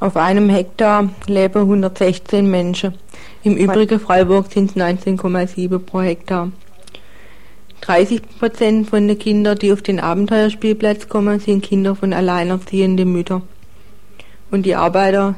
Auf 0.00 0.16
einem 0.16 0.48
Hektar 0.48 1.08
leben 1.26 1.62
116 1.62 2.48
Menschen. 2.48 2.94
Im 3.42 3.56
übrigen 3.56 3.98
Freiburg 3.98 4.52
sind 4.52 4.70
es 4.70 4.76
19,7 4.76 5.78
pro 5.78 6.00
Hektar. 6.00 6.52
30 7.80 8.22
Prozent 8.38 8.90
von 8.90 9.08
den 9.08 9.18
Kindern, 9.18 9.58
die 9.58 9.72
auf 9.72 9.82
den 9.82 10.00
Abenteuerspielplatz 10.00 11.08
kommen, 11.08 11.40
sind 11.40 11.62
Kinder 11.64 11.94
von 11.94 12.12
alleinerziehenden 12.12 13.10
Müttern. 13.10 13.42
Und 14.50 14.66
die 14.66 14.74
Arbeiter 14.74 15.36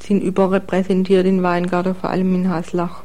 sind 0.00 0.22
überrepräsentiert 0.22 1.26
in 1.26 1.42
Weingarten, 1.42 1.94
vor 1.94 2.10
allem 2.10 2.34
in 2.34 2.48
Haslach. 2.48 3.02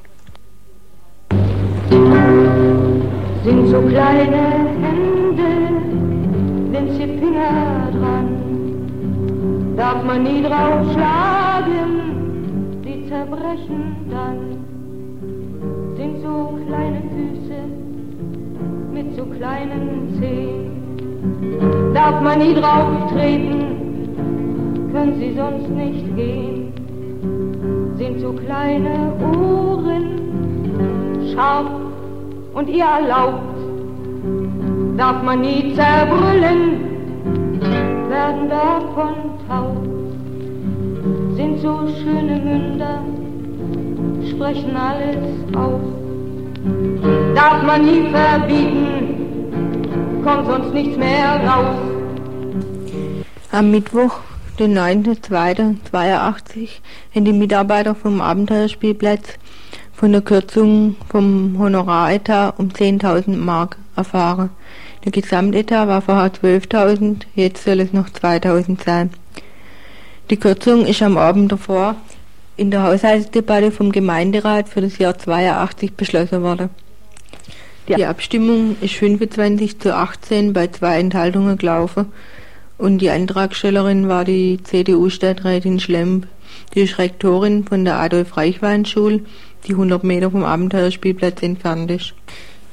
Sind 3.44 3.68
so 3.68 3.82
kleine 3.82 4.87
Finger 7.38 7.91
dran, 7.91 8.28
darf 9.78 10.04
man 10.04 10.23
nie 10.23 10.41
drauf 10.41 10.91
schlagen, 10.91 12.82
sie 12.84 13.08
zerbrechen 13.08 13.95
dann. 14.10 14.39
Sind 15.95 16.21
so 16.23 16.58
kleine 16.65 17.02
Füße, 17.13 17.60
mit 18.91 19.15
so 19.15 19.26
kleinen 19.26 20.15
Zehen. 20.19 21.93
Darf 21.93 22.21
man 22.21 22.39
nie 22.39 22.56
drauf 22.56 23.12
treten, 23.12 23.60
können 24.91 25.19
sie 25.19 25.36
sonst 25.36 25.69
nicht 25.69 26.15
gehen. 26.15 26.73
Sind 27.97 28.19
so 28.19 28.34
kleine 28.34 29.13
Ohren, 29.21 30.06
scharf 31.34 31.69
und 32.56 32.67
ihr 32.67 32.86
erlaubt. 32.86 33.58
Darf 34.97 35.21
man 35.21 35.41
nie 35.41 35.76
zerbrüllen, 35.76 36.97
werden 38.10 38.50
davon 38.50 39.13
taub. 39.48 39.84
Sind 41.36 41.62
so 41.62 41.88
schöne 42.02 42.39
Münder, 42.39 43.02
sprechen 44.30 44.76
alles 44.76 45.17
auf 45.56 45.82
darf 47.38 47.63
man 47.63 47.86
nie 47.86 48.10
verbieten, 48.10 49.54
kommt 50.24 50.48
sonst 50.48 50.74
nichts 50.74 50.98
mehr 50.98 51.39
raus. 51.48 51.78
Am 53.52 53.70
Mittwoch, 53.72 54.20
den 54.60 54.78
9.2.82, 54.78 56.70
haben 57.13 57.26
die 57.26 57.34
Mitarbeiter 57.34 57.96
vom 57.96 58.22
Abenteuerspielplatz 58.22 59.34
von 59.93 60.12
der 60.12 60.22
Kürzung 60.22 60.96
vom 61.10 61.58
Honoraretat 61.58 62.60
um 62.60 62.70
10.000 62.70 63.38
Mark 63.38 63.78
erfahren. 63.98 64.50
Der 65.04 65.12
Gesamtetat 65.12 65.88
war 65.88 66.02
vorher 66.02 66.32
12.000, 66.32 67.24
jetzt 67.36 67.64
soll 67.64 67.80
es 67.80 67.94
noch 67.94 68.10
2.000 68.10 68.84
sein. 68.84 69.10
Die 70.30 70.38
Kürzung 70.38 70.86
ist 70.86 71.02
am 71.02 71.18
Abend 71.18 71.52
davor 71.52 71.96
in 72.58 72.72
der 72.72 72.84
Haushaltsdebatte 72.84 73.72
vom 73.72 73.92
Gemeinderat 73.92 74.68
für 74.68 74.82
das 74.82 74.98
Jahr 74.98 75.18
82 75.18 75.94
beschlossen 75.94 76.42
worden. 76.42 76.70
Die 77.88 78.06
Abstimmung 78.06 78.76
ist 78.82 78.96
25 78.96 79.80
zu 79.80 79.96
18 79.96 80.52
bei 80.52 80.68
zwei 80.68 81.00
Enthaltungen 81.00 81.58
gelaufen 81.58 82.12
und 82.78 82.98
die 82.98 83.10
Antragstellerin 83.10 84.10
war 84.10 84.26
die 84.26 84.62
CDU-Stadträtin 84.62 85.80
Schlemp. 85.80 86.28
Die 86.74 86.82
ist 86.82 86.98
Rektorin 86.98 87.64
von 87.64 87.86
der 87.86 87.98
Adolf-Reichwein-Schule 88.00 89.22
die 89.66 89.74
100 89.74 90.04
Meter 90.04 90.32
vom 90.32 90.44
Abenteuerspielplatz 90.44 91.42
entfernt 91.44 91.92
ist. 91.92 92.14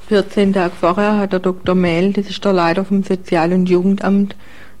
14 0.07 0.53
Tage 0.53 0.73
vorher 0.79 1.17
hat 1.17 1.33
der 1.33 1.39
Dr. 1.39 1.73
Mehl, 1.73 2.13
das 2.13 2.29
ist 2.29 2.45
der 2.45 2.53
Leiter 2.53 2.85
vom 2.85 3.01
Sozial- 3.03 3.53
und 3.53 3.67
Jugendamt, 3.67 4.35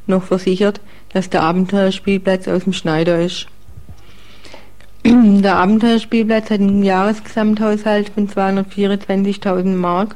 noch 0.05 0.21
versichert, 0.23 0.79
dass 1.13 1.31
der 1.31 1.41
Abenteuerspielplatz 1.41 2.47
aus 2.47 2.65
dem 2.65 2.73
Schneider 2.73 3.19
ist. 3.19 3.47
Der 5.03 5.55
Abenteuerspielplatz 5.55 6.51
hat 6.51 6.59
einen 6.59 6.83
Jahresgesamthaushalt 6.83 8.09
von 8.09 8.27
224.000 8.27 9.75
Mark. 9.75 10.15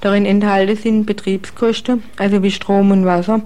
Darin 0.00 0.26
enthalten 0.26 0.76
sind 0.76 1.06
Betriebskosten, 1.06 2.02
also 2.18 2.42
wie 2.42 2.50
Strom 2.50 2.90
und 2.90 3.06
Wasser, 3.06 3.40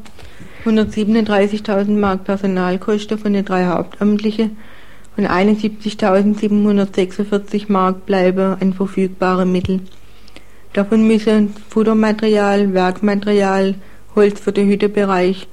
137.000 0.64 1.96
Mark 1.98 2.24
Personalkosten 2.24 3.18
von 3.18 3.33
den 3.33 3.44
drei 3.44 3.66
Hauptamtlichen 3.66 4.57
und 5.16 5.29
71.746 5.29 7.70
Mark 7.70 8.07
bleiben 8.07 8.57
an 8.61 8.72
verfügbare 8.72 9.46
Mittel. 9.46 9.83
Davon 10.72 11.04
müssen 11.04 11.52
Futtermaterial, 11.68 12.72
Werkmaterial, 12.72 13.74
Holz 14.14 14.38
für 14.38 14.52
den 14.52 14.68
Hüttebereich 14.68 15.48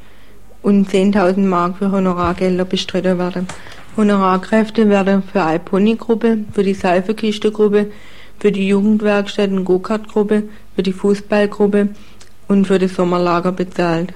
und 0.61 0.87
10.000 0.89 1.39
Mark 1.39 1.77
für 1.77 1.91
Honorargelder 1.91 2.65
bestritten 2.65 3.17
werden. 3.17 3.47
Honorarkräfte 3.95 4.89
werden 4.89 5.23
für 5.23 5.41
Alponi-Gruppe, 5.41 6.39
für 6.53 6.61
die 6.61 6.75
Seifekiste-Gruppe, 6.75 7.87
für 8.39 8.51
die 8.51 8.67
Jugendwerkstatt 8.67 9.49
und 9.49 9.65
Go-Kart-Gruppe, 9.65 10.43
für 10.75 10.83
die 10.83 10.93
Fußballgruppe 10.93 11.89
und 12.47 12.67
für 12.67 12.77
das 12.77 12.93
Sommerlager 12.93 13.51
bezahlt. 13.51 14.13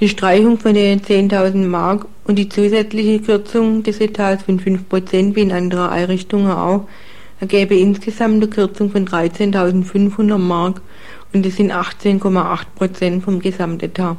Die 0.00 0.10
Streichung 0.10 0.58
von 0.58 0.74
den 0.74 1.00
10.000 1.00 1.66
Mark 1.66 2.06
und 2.24 2.36
die 2.36 2.50
zusätzliche 2.50 3.20
Kürzung 3.20 3.82
des 3.82 3.98
Etats 4.00 4.42
von 4.42 4.60
5% 4.60 5.36
wie 5.36 5.40
in 5.40 5.52
anderen 5.52 5.88
Einrichtungen 5.88 6.52
auch 6.52 6.86
ergäbe 7.42 7.74
insgesamt 7.74 8.36
eine 8.36 8.46
Kürzung 8.46 8.90
von 8.90 9.04
13.500 9.04 10.38
Mark 10.38 10.80
und 11.32 11.44
das 11.44 11.56
sind 11.56 11.72
18,8% 11.72 13.20
vom 13.20 13.40
Gesamtetat. 13.40 14.16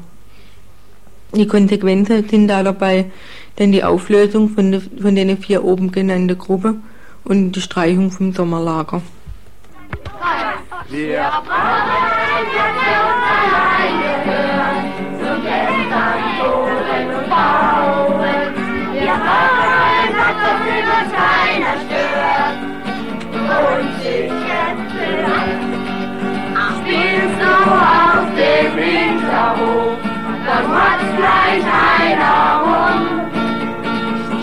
Die 1.34 1.48
Konsequenzen 1.48 2.28
sind 2.28 2.50
da 2.50 2.62
dabei 2.64 3.06
dann 3.56 3.72
die 3.72 3.84
Auflösung 3.84 4.50
von, 4.50 4.74
de, 4.74 4.82
von 5.02 5.16
den 5.16 5.38
vier 5.38 5.64
oben 5.64 5.92
genannten 5.92 6.38
Gruppen 6.38 6.84
und 7.24 7.54
die 7.54 7.62
Streichung 7.62 8.12
vom 8.12 8.34
Sommerlager. 8.34 9.02
Wir 10.90 11.32
brauchen 11.48 11.94
jetzt. 18.22 18.53
Und 23.44 24.02
sich 24.02 24.32
empört. 24.32 25.74
Spielst 26.80 27.40
du 27.42 27.54
auf 27.72 28.28
dem 28.36 28.78
Hinterhof, 28.78 29.98
dann 30.46 30.66
macht's 30.70 31.12
gleich 31.18 31.64
einer 31.64 32.62
rum. 32.62 33.02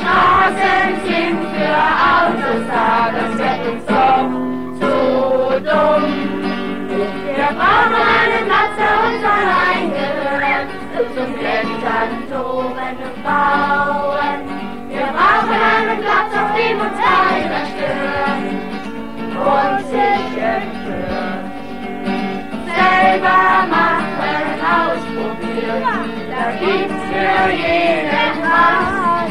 Straßen 0.00 0.88
sind 1.04 1.38
für 1.54 1.78
Autos 2.16 2.62
da, 2.70 3.10
das 3.14 3.30
wird 3.38 3.62
uns 3.70 3.84
doch 3.86 4.30
zu 4.80 4.92
dumm. 5.60 6.04
Wir 7.36 7.50
brauchen 7.56 8.02
einen 8.18 8.42
Platz, 8.46 8.72
der 8.80 8.94
uns 9.06 9.22
allein 9.24 9.84
gehört, 9.92 10.70
zum 11.14 11.30
Klettern, 11.38 12.10
Toren 12.30 12.96
und. 13.22 14.40
Wir 14.88 15.06
brauchen 15.12 15.58
einen 15.76 15.98
Platz, 16.00 16.30
auf 16.34 16.50
dem 16.56 16.80
uns 16.80 16.98
keiner 16.98 17.66
stört 17.66 17.79
und 19.40 19.78
sich 19.86 20.42
empört. 20.42 21.44
Selber 22.66 23.66
machen, 23.70 24.60
ausprobieren, 24.76 26.10
da 26.30 26.44
gibt's 26.60 27.02
für 27.10 27.44
jeden 27.50 28.34
was. 28.42 29.30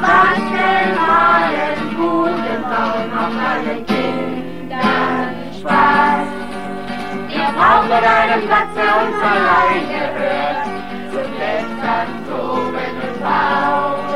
Was 0.00 0.40
denn 0.52 0.92
allen 0.98 1.78
guten 1.96 2.62
Bauen 2.62 3.06
macht 3.14 3.38
allen 3.48 3.86
Kindern 3.86 5.26
Spaß. 5.58 6.28
Wir 7.28 7.48
brauchen 7.56 7.92
einen 7.92 8.46
Platz, 8.46 8.70
der 8.74 8.92
uns 9.02 9.16
allein 9.22 9.82
gehört, 9.88 10.64
zum 11.10 11.26
Klettern, 11.36 12.08
Toben 12.28 12.94
und 13.02 13.20
Bauen. 13.20 14.13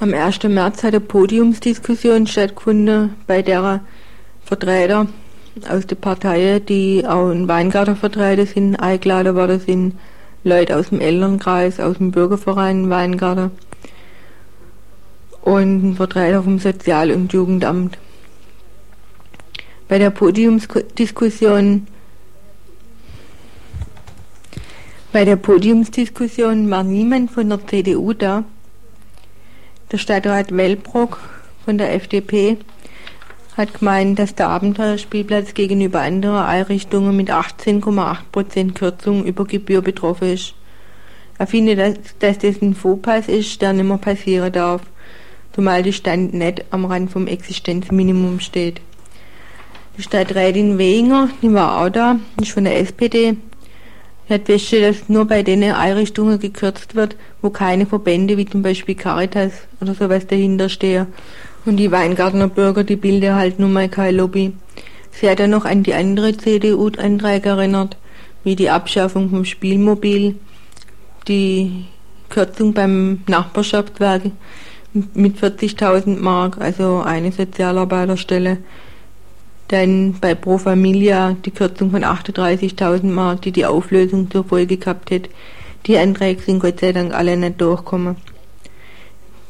Am 0.00 0.14
1. 0.14 0.44
März 0.44 0.84
hat 0.84 0.94
eine 0.94 1.00
Podiumsdiskussion 1.00 2.28
stattgefunden, 2.28 3.16
bei 3.26 3.42
der 3.42 3.80
Vertreter 4.44 5.08
aus 5.68 5.88
den 5.88 5.98
Parteien, 5.98 6.64
die 6.64 7.04
auch 7.04 7.30
in 7.30 7.48
Weingarten 7.48 7.96
vertreten 7.96 8.46
sind, 8.46 8.76
eingeladen 8.76 9.34
worden 9.34 9.58
sind, 9.58 9.94
Leute 10.44 10.76
aus 10.76 10.90
dem 10.90 11.00
Elternkreis, 11.00 11.80
aus 11.80 11.98
dem 11.98 12.12
Bürgerverein 12.12 12.88
Weingarten 12.90 13.50
und 15.42 15.82
ein 15.82 15.96
Vertreter 15.96 16.44
vom 16.44 16.60
Sozial- 16.60 17.10
und 17.10 17.32
Jugendamt. 17.32 17.98
Bei 19.88 19.98
der 19.98 20.10
Podiumsdiskussion 20.10 21.88
bei 25.10 25.24
der 25.24 25.34
Podiumsdiskussion 25.34 26.70
war 26.70 26.84
niemand 26.84 27.32
von 27.32 27.48
der 27.48 27.66
CDU 27.66 28.12
da. 28.12 28.44
Der 29.90 29.96
Stadtrat 29.96 30.54
Wellbrock 30.54 31.18
von 31.64 31.78
der 31.78 31.94
FDP 31.94 32.58
hat 33.56 33.72
gemeint, 33.78 34.18
dass 34.18 34.34
der 34.34 34.50
Abenteuerspielplatz 34.50 35.54
gegenüber 35.54 36.02
anderen 36.02 36.36
Einrichtungen 36.36 37.16
mit 37.16 37.30
18,8% 37.30 38.74
Kürzung 38.74 39.24
über 39.24 39.46
Gebühr 39.46 39.80
betroffen 39.80 40.34
ist. 40.34 40.52
Er 41.38 41.46
findet, 41.46 41.78
dass, 41.78 41.94
dass 42.18 42.38
das 42.38 42.60
ein 42.60 42.74
Fauxpas 42.74 43.28
ist, 43.28 43.62
der 43.62 43.72
nicht 43.72 43.86
mehr 43.86 43.96
passieren 43.96 44.52
darf, 44.52 44.82
zumal 45.54 45.82
der 45.82 45.92
Stand 45.92 46.34
nicht 46.34 46.66
am 46.70 46.84
Rand 46.84 47.10
vom 47.10 47.26
Existenzminimum 47.26 48.40
steht. 48.40 48.82
Die 49.96 50.02
Stadträtin 50.02 50.76
Wehinger, 50.76 51.30
die 51.40 51.52
war 51.54 51.80
auch 51.80 51.88
da, 51.88 52.20
ist 52.40 52.52
von 52.52 52.64
der 52.64 52.78
SPD, 52.78 53.32
die 53.32 53.47
hat 54.28 54.46
festgestellt, 54.46 55.00
dass 55.00 55.08
nur 55.08 55.24
bei 55.24 55.42
den 55.42 55.62
Einrichtungen 55.62 56.38
gekürzt 56.38 56.94
wird, 56.94 57.16
wo 57.40 57.50
keine 57.50 57.86
Verbände 57.86 58.36
wie 58.36 58.46
zum 58.46 58.62
Beispiel 58.62 58.94
Caritas 58.94 59.52
oder 59.80 59.94
sowas 59.94 60.26
dahinter 60.26 60.68
stehen. 60.68 61.06
Und 61.64 61.76
die 61.76 61.90
Weingartner 61.90 62.48
Bürger, 62.48 62.84
die 62.84 62.96
bilden 62.96 63.34
halt 63.34 63.58
nun 63.58 63.72
mal 63.72 63.88
keine 63.88 64.16
Lobby. 64.16 64.52
Sie 65.10 65.28
hat 65.28 65.40
ja 65.40 65.46
noch 65.46 65.64
an 65.64 65.82
die 65.82 65.94
andere 65.94 66.36
CDU-Anträge 66.36 67.48
erinnert, 67.50 67.96
wie 68.44 68.56
die 68.56 68.70
Abschaffung 68.70 69.30
vom 69.30 69.44
Spielmobil, 69.44 70.36
die 71.26 71.86
Kürzung 72.28 72.72
beim 72.74 73.22
Nachbarschaftswerk 73.26 74.22
mit 75.14 75.38
40.000 75.38 76.18
Mark, 76.18 76.58
also 76.60 77.00
eine 77.00 77.32
Sozialarbeiterstelle. 77.32 78.58
Dann 79.68 80.14
bei 80.20 80.34
Pro 80.34 80.56
Familia 80.56 81.36
die 81.44 81.50
Kürzung 81.50 81.90
von 81.90 82.02
38.000 82.02 83.04
Mark, 83.04 83.42
die 83.42 83.52
die 83.52 83.66
Auflösung 83.66 84.30
zur 84.30 84.44
Folge 84.44 84.78
gehabt 84.78 85.10
hat. 85.10 85.28
Die 85.86 85.98
Anträge 85.98 86.40
sind 86.40 86.60
Gott 86.60 86.80
sei 86.80 86.92
Dank 86.92 87.14
alle 87.14 87.36
nicht 87.36 87.60
durchgekommen. 87.60 88.16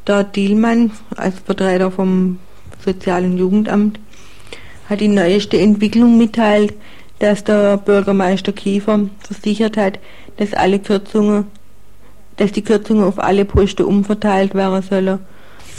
Der 0.07 0.25
Dielmann 0.25 0.91
als 1.17 1.39
Vertreter 1.39 1.91
vom 1.91 2.39
Sozialen 2.85 3.39
Jugendamt 3.39 4.01
hat 4.89 5.01
die 5.01 5.09
neueste 5.09 5.59
Entwicklung 5.59 6.17
mitteilt, 6.17 6.75
dass 7.19 7.45
der 7.45 7.77
Bürgermeister 7.77 8.53
Kiefer 8.53 9.01
versichert 9.21 9.77
hat, 9.77 9.99
dass 10.37 10.55
alle 10.55 10.79
Kürzungen, 10.79 11.47
dass 12.37 12.53
die 12.53 12.63
Kürzungen 12.63 13.05
auf 13.05 13.19
alle 13.19 13.45
Posten 13.45 13.83
umverteilt 13.83 14.55
werden 14.55 14.83
sollen 14.83 15.19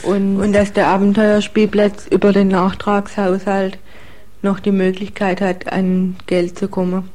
und, 0.04 0.40
und 0.40 0.54
dass 0.54 0.74
der 0.74 0.88
Abenteuerspielplatz 0.88 2.08
über 2.08 2.32
den 2.32 2.50
Nachtragshaushalt 2.50 3.80
noch 4.42 4.60
die 4.60 4.72
Möglichkeit 4.72 5.42
hat, 5.42 5.72
an 5.72 6.16
Geld 6.28 6.58
zu 6.58 6.68
kommen. 6.68 7.10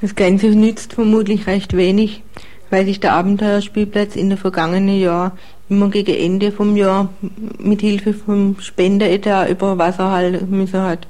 Das 0.00 0.14
Ganze 0.14 0.48
nützt 0.48 0.94
vermutlich 0.94 1.46
recht 1.46 1.76
wenig, 1.76 2.22
weil 2.70 2.86
sich 2.86 3.00
der 3.00 3.12
Abenteuerspielplatz 3.12 4.16
in 4.16 4.30
den 4.30 4.38
vergangenen 4.38 4.98
Jahren 4.98 5.32
immer 5.68 5.88
gegen 5.88 6.14
Ende 6.14 6.52
vom 6.52 6.76
Jahr 6.76 7.10
mit 7.58 7.80
Hilfe 7.80 8.14
vom 8.14 8.56
Spenderetat 8.60 9.50
über 9.50 9.78
Wasser 9.78 10.10
halten 10.10 10.50
müssen 10.50 10.82
hat. 10.82 11.06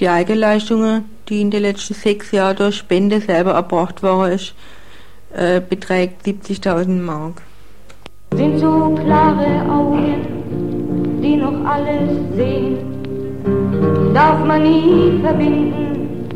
Die 0.00 0.08
Eigenleistungen, 0.08 1.04
die 1.28 1.40
in 1.40 1.50
den 1.50 1.62
letzten 1.62 1.94
sechs 1.94 2.32
Jahren 2.32 2.56
durch 2.56 2.76
Spende 2.76 3.20
selber 3.20 3.52
erbracht 3.52 4.02
worden 4.02 4.32
ist, 4.32 4.54
äh, 5.34 5.60
beträgt 5.60 6.26
70.000 6.26 7.02
Mark. 7.02 7.42
Sind 8.34 8.58
so 8.58 8.94
klare 8.94 9.62
Augen, 9.70 11.20
die 11.22 11.36
noch 11.36 11.64
alles 11.64 12.10
sehen, 12.34 12.91
darf 14.14 14.44
man 14.44 14.62
nie 14.62 15.20
verbinden, 15.22 16.26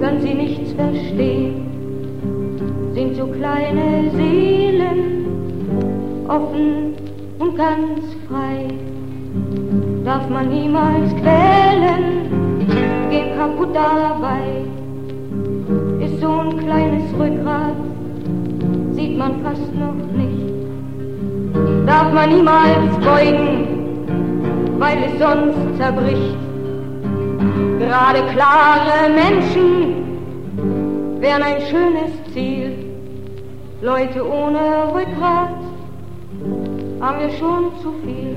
können 0.00 0.20
sie 0.20 0.34
nichts 0.34 0.72
verstehen. 0.72 1.66
Sind 2.94 3.16
so 3.16 3.26
kleine 3.26 4.10
Seelen, 4.14 5.24
offen 6.28 6.94
und 7.38 7.56
ganz 7.56 8.00
frei. 8.28 8.68
Darf 10.04 10.28
man 10.28 10.48
niemals 10.48 11.10
quälen, 11.16 12.28
geht 13.10 13.36
kaputt 13.36 13.74
dabei. 13.74 14.64
Ist 16.04 16.20
so 16.20 16.30
ein 16.30 16.58
kleines 16.58 17.04
Rückgrat, 17.18 17.76
sieht 18.92 19.18
man 19.18 19.42
fast 19.42 19.74
noch 19.74 19.94
nicht. 20.16 20.54
Darf 21.86 22.12
man 22.12 22.30
niemals 22.30 22.96
beugen, 23.04 23.66
weil 24.78 24.98
es 25.04 25.18
sonst 25.18 25.76
zerbricht. 25.78 26.53
Gerade 27.78 28.22
klare 28.32 29.08
Menschen 29.10 29.70
wären 31.20 31.42
ein 31.42 31.60
schönes 31.62 32.10
Ziel. 32.32 32.72
Leute 33.82 34.26
ohne 34.26 34.92
Rückgrat 34.94 35.50
haben 37.00 37.18
wir 37.20 37.30
schon 37.30 37.72
zu 37.82 37.92
viel. 38.02 38.36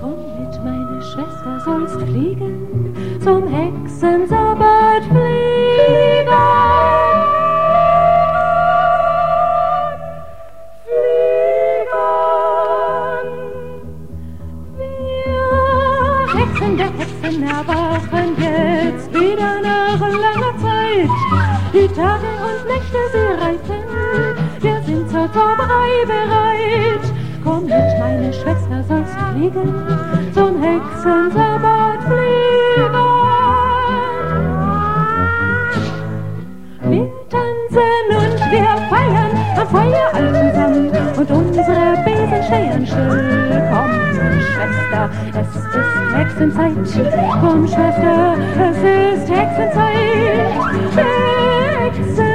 Komm 0.00 0.18
mit, 0.38 0.54
meine 0.64 1.02
Schwester, 1.02 1.60
sollst 1.64 2.00
fliegen, 2.02 2.94
zum 3.22 3.46
Hexensabbat 3.48 4.45
Schwester, 28.32 28.84
sollst 28.86 29.14
fliegen, 29.32 29.74
zum 30.34 30.62
Hexensabbat 30.62 32.02
fliegen. 32.04 33.05
Am 39.56 39.68
Feuer 39.68 40.10
all 40.12 40.28
zusammen 40.28 40.90
und 41.16 41.30
unsere 41.30 41.96
Besen 42.04 42.42
stehen 42.44 42.86
still. 42.86 43.62
Komm, 43.72 43.90
Schwester, 44.52 45.10
es 45.40 45.48
ist 45.56 45.74
Hexenzeit. 46.16 47.10
Komm, 47.40 47.66
Schwester, 47.66 48.36
es 48.68 48.78
ist 48.78 49.30
Hexenzeit. 49.30 49.96
Wir 50.94 52.25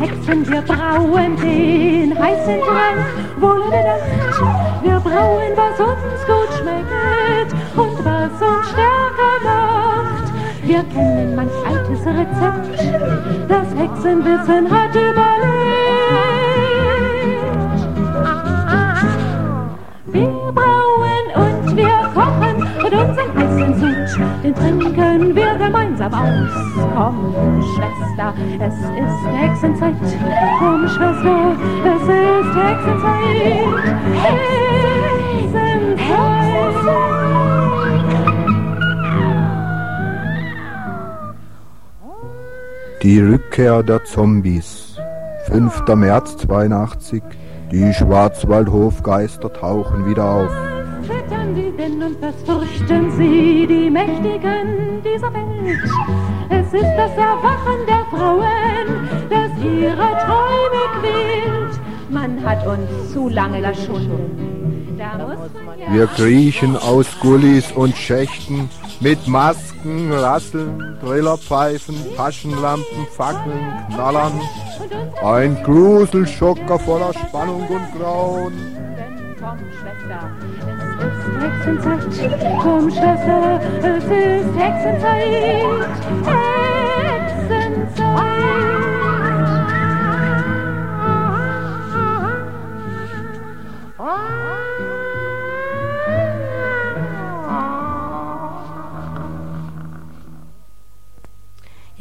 Hexen 0.00 0.48
wir 0.48 0.62
brauen 0.62 1.36
den 1.36 2.16
heißen 2.16 2.60
Trank 2.60 3.40
wohl 3.40 3.58
Nacht. 3.68 4.82
Wir 4.82 5.00
brauen, 5.00 5.52
was 5.56 5.80
uns 5.80 6.26
gut 6.26 6.50
schmeckt 6.58 7.52
und 7.76 8.04
was 8.04 8.32
uns 8.40 8.68
stärker 8.68 9.34
macht. 9.42 10.32
Wir 10.62 10.84
kennen 10.94 11.34
manch 11.34 11.52
altes 11.66 12.06
Rezept, 12.06 13.48
das 13.48 13.66
Hexenwissen 13.76 14.70
hat 14.70 14.94
überlebt. 14.94 15.87
Und 22.90 22.98
unseren 22.98 23.34
heißen 23.36 23.74
Sud, 23.78 24.44
den 24.44 24.54
trinken 24.54 25.36
wir 25.36 25.54
gemeinsam 25.54 26.14
aus. 26.14 26.50
Komm, 26.94 27.62
Schwester, 27.74 28.34
es 28.60 28.74
ist 28.74 29.26
Hexenzeit. 29.36 29.94
Komm, 30.58 30.88
Schwester, 30.88 31.56
es 31.84 32.02
ist 32.02 32.54
Hexenzeit. 32.56 33.88
Die 43.02 43.20
Rückkehr 43.20 43.82
der 43.82 44.04
Zombies. 44.04 44.96
5. 45.46 45.86
März 45.94 46.36
82. 46.38 47.22
Die 47.70 47.92
Schwarzwaldhofgeister 47.92 49.52
tauchen 49.52 50.04
wieder 50.06 50.24
auf. 50.24 50.77
Füttern 51.48 51.54
sie 51.54 51.72
denn 51.76 52.02
und 52.02 52.20
was 52.20 52.34
fürchten 52.44 53.10
sie, 53.12 53.66
die 53.66 53.90
Mächtigen 53.90 55.02
dieser 55.02 55.32
Welt? 55.32 55.78
Es 56.48 56.66
ist 56.66 56.96
das 56.96 57.12
Erwachen 57.16 57.86
der 57.86 58.04
Frauen, 58.10 59.08
das 59.30 59.64
ihre 59.64 59.96
Träume 59.96 60.82
quält. 61.00 61.80
Man 62.10 62.44
hat 62.44 62.66
uns 62.66 63.12
zu 63.12 63.28
lange 63.28 63.60
geschunden. 63.60 64.96
Ja 64.98 65.36
Wir 65.90 66.06
kriechen 66.08 66.76
aus 66.76 67.06
Gullis 67.20 67.70
und 67.72 67.96
Schächten 67.96 68.68
mit 69.00 69.28
Masken, 69.28 70.12
Rasseln, 70.12 70.98
Trillerpfeifen, 71.00 71.94
Taschenlampen, 72.16 73.06
Fackeln, 73.16 73.86
Knallern. 73.94 74.32
Ein 75.22 75.62
Gruselschocker 75.62 76.78
voller 76.78 77.12
Spannung 77.14 77.66
und 77.68 77.98
Grauen. 77.98 78.52
Hexenzeit. 81.40 82.58
Komm, 82.62 82.90
Schwester, 82.90 83.60
es 83.82 84.04
ist 84.04 84.58
Hexenzeit. 84.58 85.32
Ja, 86.26 86.68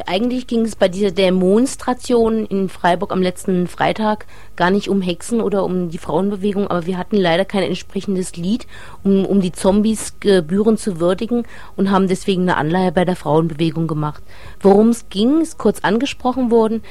eigentlich 0.07 0.47
ging 0.47 0.61
es 0.61 0.75
bei 0.75 0.87
dieser 0.87 1.11
Demonstration 1.11 2.45
in 2.45 2.69
Freiburg 2.69 3.11
am 3.11 3.21
letzten 3.21 3.67
Freitag 3.67 4.25
gar 4.55 4.71
nicht 4.71 4.89
um 4.89 5.01
Hexen 5.01 5.41
oder 5.41 5.63
um 5.63 5.89
die 5.89 5.97
Frauenbewegung, 5.97 6.67
aber 6.67 6.85
wir 6.85 6.97
hatten 6.97 7.17
leider 7.17 7.45
kein 7.45 7.63
entsprechendes 7.63 8.35
Lied, 8.37 8.67
um, 9.03 9.25
um 9.25 9.41
die 9.41 9.51
Zombies 9.51 10.13
gebührend 10.19 10.79
zu 10.79 10.99
würdigen 10.99 11.43
und 11.75 11.91
haben 11.91 12.07
deswegen 12.07 12.43
eine 12.43 12.55
Anleihe 12.55 12.91
bei 12.91 13.05
der 13.05 13.15
Frauenbewegung 13.17 13.87
gemacht. 13.87 14.23
Worum 14.61 14.89
es 14.89 15.09
ging, 15.09 15.41
ist 15.41 15.57
kurz 15.57 15.81
angesprochen 15.81 16.51
worden. 16.51 16.83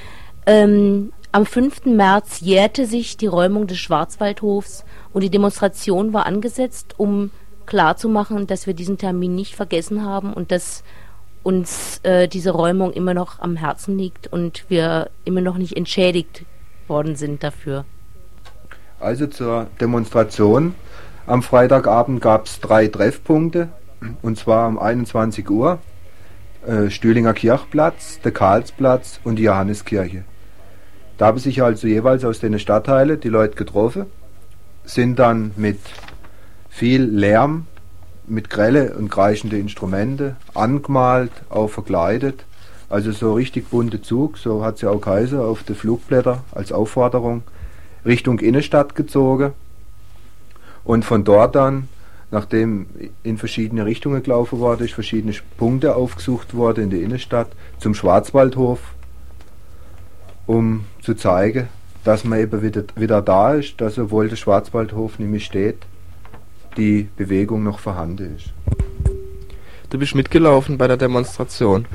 Ähm, 0.44 1.12
am 1.32 1.46
5. 1.46 1.86
März 1.86 2.40
jährte 2.40 2.86
sich 2.86 3.16
die 3.16 3.26
Räumung 3.26 3.66
des 3.66 3.78
Schwarzwaldhofs 3.78 4.84
und 5.12 5.22
die 5.22 5.30
Demonstration 5.30 6.12
war 6.12 6.26
angesetzt, 6.26 6.94
um 6.98 7.30
klarzumachen, 7.66 8.46
dass 8.46 8.66
wir 8.66 8.74
diesen 8.74 8.98
Termin 8.98 9.34
nicht 9.34 9.56
vergessen 9.56 10.04
haben 10.04 10.32
und 10.32 10.52
dass 10.52 10.84
uns 11.47 12.01
äh, 12.03 12.26
diese 12.26 12.51
Räumung 12.51 12.92
immer 12.92 13.14
noch 13.14 13.38
am 13.38 13.55
Herzen 13.55 13.97
liegt 13.97 14.26
und 14.26 14.64
wir 14.68 15.11
immer 15.24 15.40
noch 15.40 15.59
nicht 15.59 15.76
entschädigt 15.76 16.44
worden 16.88 17.14
sind 17.14 17.44
dafür. 17.44 17.84
Also 18.99 19.28
zur 19.28 19.68
Demonstration. 19.80 20.74
Am 21.24 21.44
Freitagabend 21.44 22.20
gab 22.20 22.47
es 22.47 22.61
drei 22.61 22.88
Treffpunkte, 22.88 23.68
und 24.22 24.36
zwar 24.36 24.66
um 24.66 24.78
21 24.78 25.49
Uhr. 25.49 25.78
Äh, 26.66 26.90
Stühlinger 26.90 27.32
Kirchplatz, 27.32 28.20
der 28.24 28.32
Karlsplatz 28.32 29.20
und 29.22 29.36
die 29.36 29.44
Johanneskirche. 29.44 30.24
Da 31.16 31.26
haben 31.26 31.38
sich 31.38 31.62
also 31.62 31.86
jeweils 31.86 32.24
aus 32.24 32.40
den 32.40 32.59
Stadtteilen 32.59 33.20
die 33.20 33.28
Leute 33.28 33.55
getroffen, 33.55 34.07
sind 34.84 35.20
dann 35.20 35.53
mit 35.57 35.78
viel 36.68 37.05
Lärm, 37.05 37.68
mit 38.28 38.50
grelle 38.50 38.94
und 38.94 39.10
kreischende 39.10 39.58
Instrumente, 39.58 40.36
angemalt, 40.54 41.32
auch 41.48 41.68
verkleidet. 41.68 42.44
Also 42.88 43.12
so 43.12 43.34
richtig 43.34 43.70
bunte 43.70 44.00
Zug, 44.00 44.38
so 44.38 44.64
hat 44.64 44.78
sie 44.78 44.88
auch 44.88 45.00
geheißen, 45.00 45.38
auf 45.38 45.62
die 45.62 45.74
Flugblätter 45.74 46.44
als 46.52 46.72
Aufforderung, 46.72 47.42
Richtung 48.04 48.38
Innenstadt 48.38 48.94
gezogen. 48.94 49.52
Und 50.84 51.04
von 51.04 51.24
dort 51.24 51.56
dann, 51.56 51.88
nachdem 52.30 52.86
in 53.24 53.38
verschiedene 53.38 53.84
Richtungen 53.84 54.22
gelaufen 54.22 54.60
wurde, 54.60 54.84
ist 54.84 54.94
verschiedene 54.94 55.34
Punkte 55.56 55.96
aufgesucht 55.96 56.54
worden 56.54 56.84
in 56.84 56.90
der 56.90 57.00
Innenstadt, 57.00 57.48
zum 57.78 57.94
Schwarzwaldhof, 57.94 58.78
um 60.46 60.84
zu 61.02 61.14
zeigen, 61.14 61.68
dass 62.04 62.22
man 62.22 62.38
eben 62.38 62.62
wieder, 62.62 62.84
wieder 62.94 63.20
da 63.20 63.54
ist, 63.54 63.80
dass 63.80 63.98
obwohl 63.98 64.28
der 64.28 64.36
Schwarzwaldhof 64.36 65.18
mehr 65.18 65.40
steht, 65.40 65.78
die 66.76 67.08
Bewegung 67.16 67.62
noch 67.62 67.78
vorhanden 67.78 68.36
ist. 68.36 68.52
Du 69.90 69.98
bist 69.98 70.14
mitgelaufen 70.14 70.78
bei 70.78 70.88
der 70.88 70.96
Demonstration. 70.96 71.86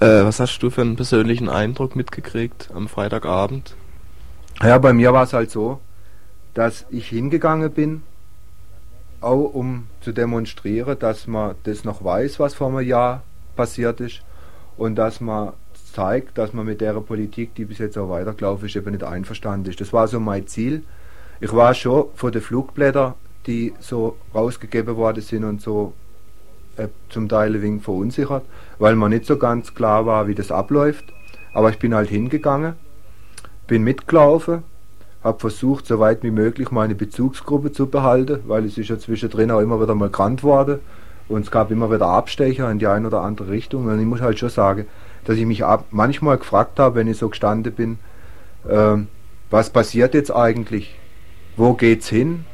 Äh, 0.00 0.24
was 0.24 0.40
hast 0.40 0.58
du 0.60 0.70
für 0.70 0.80
einen 0.80 0.96
persönlichen 0.96 1.48
Eindruck 1.48 1.94
mitgekriegt 1.94 2.70
am 2.74 2.88
Freitagabend? 2.88 3.76
Ja, 4.62 4.78
bei 4.78 4.92
mir 4.92 5.12
war 5.12 5.24
es 5.24 5.32
halt 5.32 5.50
so, 5.50 5.80
dass 6.54 6.86
ich 6.90 7.08
hingegangen 7.08 7.70
bin, 7.70 8.02
auch 9.20 9.54
um 9.54 9.86
zu 10.00 10.12
demonstrieren, 10.12 10.98
dass 10.98 11.26
man 11.26 11.54
das 11.64 11.84
noch 11.84 12.02
weiß, 12.02 12.40
was 12.40 12.54
vor 12.54 12.68
einem 12.68 12.80
Jahr 12.80 13.22
passiert 13.56 14.00
ist 14.00 14.22
und 14.76 14.96
dass 14.96 15.20
man 15.20 15.52
zeigt, 15.92 16.38
dass 16.38 16.52
man 16.52 16.66
mit 16.66 16.80
der 16.80 16.94
Politik, 16.94 17.54
die 17.54 17.64
bis 17.64 17.78
jetzt 17.78 17.98
auch 17.98 18.08
weitergelaufen 18.08 18.66
ist, 18.66 18.76
eben 18.76 18.92
nicht 18.92 19.04
einverstanden 19.04 19.68
ist. 19.68 19.80
Das 19.80 19.92
war 19.92 20.08
so 20.08 20.20
mein 20.20 20.46
Ziel. 20.46 20.84
Ich 21.40 21.52
war 21.52 21.74
schon 21.74 22.06
von 22.14 22.32
den 22.32 22.42
Flugblättern, 22.42 23.14
die 23.46 23.72
so 23.80 24.16
rausgegeben 24.34 24.96
worden 24.96 25.22
sind 25.22 25.44
und 25.44 25.60
so 25.60 25.94
äh, 26.76 26.88
zum 27.08 27.28
Teil 27.28 27.54
ein 27.54 27.62
wenig 27.62 27.82
verunsichert, 27.82 28.44
weil 28.78 28.96
man 28.96 29.10
nicht 29.10 29.26
so 29.26 29.36
ganz 29.36 29.74
klar 29.74 30.06
war, 30.06 30.26
wie 30.26 30.34
das 30.34 30.50
abläuft. 30.50 31.12
Aber 31.52 31.70
ich 31.70 31.78
bin 31.78 31.94
halt 31.94 32.08
hingegangen, 32.08 32.74
bin 33.66 33.82
mitgelaufen, 33.82 34.62
habe 35.22 35.40
versucht, 35.40 35.86
so 35.86 35.98
weit 35.98 36.22
wie 36.22 36.30
möglich 36.30 36.70
meine 36.70 36.94
Bezugsgruppe 36.94 37.72
zu 37.72 37.86
behalten, 37.86 38.40
weil 38.46 38.64
es 38.64 38.78
ist 38.78 38.88
ja 38.88 38.98
zwischendrin 38.98 39.50
auch 39.50 39.60
immer 39.60 39.80
wieder 39.80 39.94
mal 39.94 40.10
krank 40.10 40.42
worden 40.42 40.80
und 41.28 41.42
es 41.42 41.50
gab 41.50 41.70
immer 41.70 41.90
wieder 41.92 42.06
Abstecher 42.06 42.70
in 42.70 42.78
die 42.78 42.86
eine 42.86 43.06
oder 43.06 43.22
andere 43.22 43.50
Richtung. 43.50 43.86
Und 43.86 44.00
ich 44.00 44.06
muss 44.06 44.20
halt 44.20 44.38
schon 44.38 44.48
sagen, 44.48 44.86
dass 45.24 45.36
ich 45.36 45.46
mich 45.46 45.64
ab, 45.64 45.86
manchmal 45.90 46.38
gefragt 46.38 46.78
habe, 46.78 46.96
wenn 46.96 47.08
ich 47.08 47.18
so 47.18 47.28
gestanden 47.28 47.72
bin, 47.72 47.98
äh, 48.68 48.96
was 49.50 49.70
passiert 49.70 50.14
jetzt 50.14 50.34
eigentlich? 50.34 50.98
Wo 51.56 51.74
geht's 51.74 52.08
hin? 52.08 52.44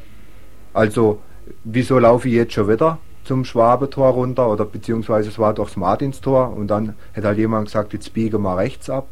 Also, 0.77 1.21
wieso 1.65 1.99
laufe 1.99 2.29
ich 2.29 2.35
jetzt 2.35 2.53
schon 2.53 2.69
wieder 2.69 2.99
zum 3.25 3.47
Schwabentor 3.47 4.11
runter 4.11 4.51
oder 4.51 4.67
beziehungsweise 4.67 5.31
es 5.31 5.39
war 5.39 5.55
durchs 5.55 5.77
Martinstor 5.77 6.53
und 6.55 6.69
dann 6.69 6.95
hätte 7.15 7.29
halt 7.29 7.39
jemand 7.39 7.69
gesagt, 7.69 7.95
jetzt 7.95 8.13
biege 8.13 8.39
mal 8.39 8.57
rechts 8.57 8.91
ab. 8.91 9.07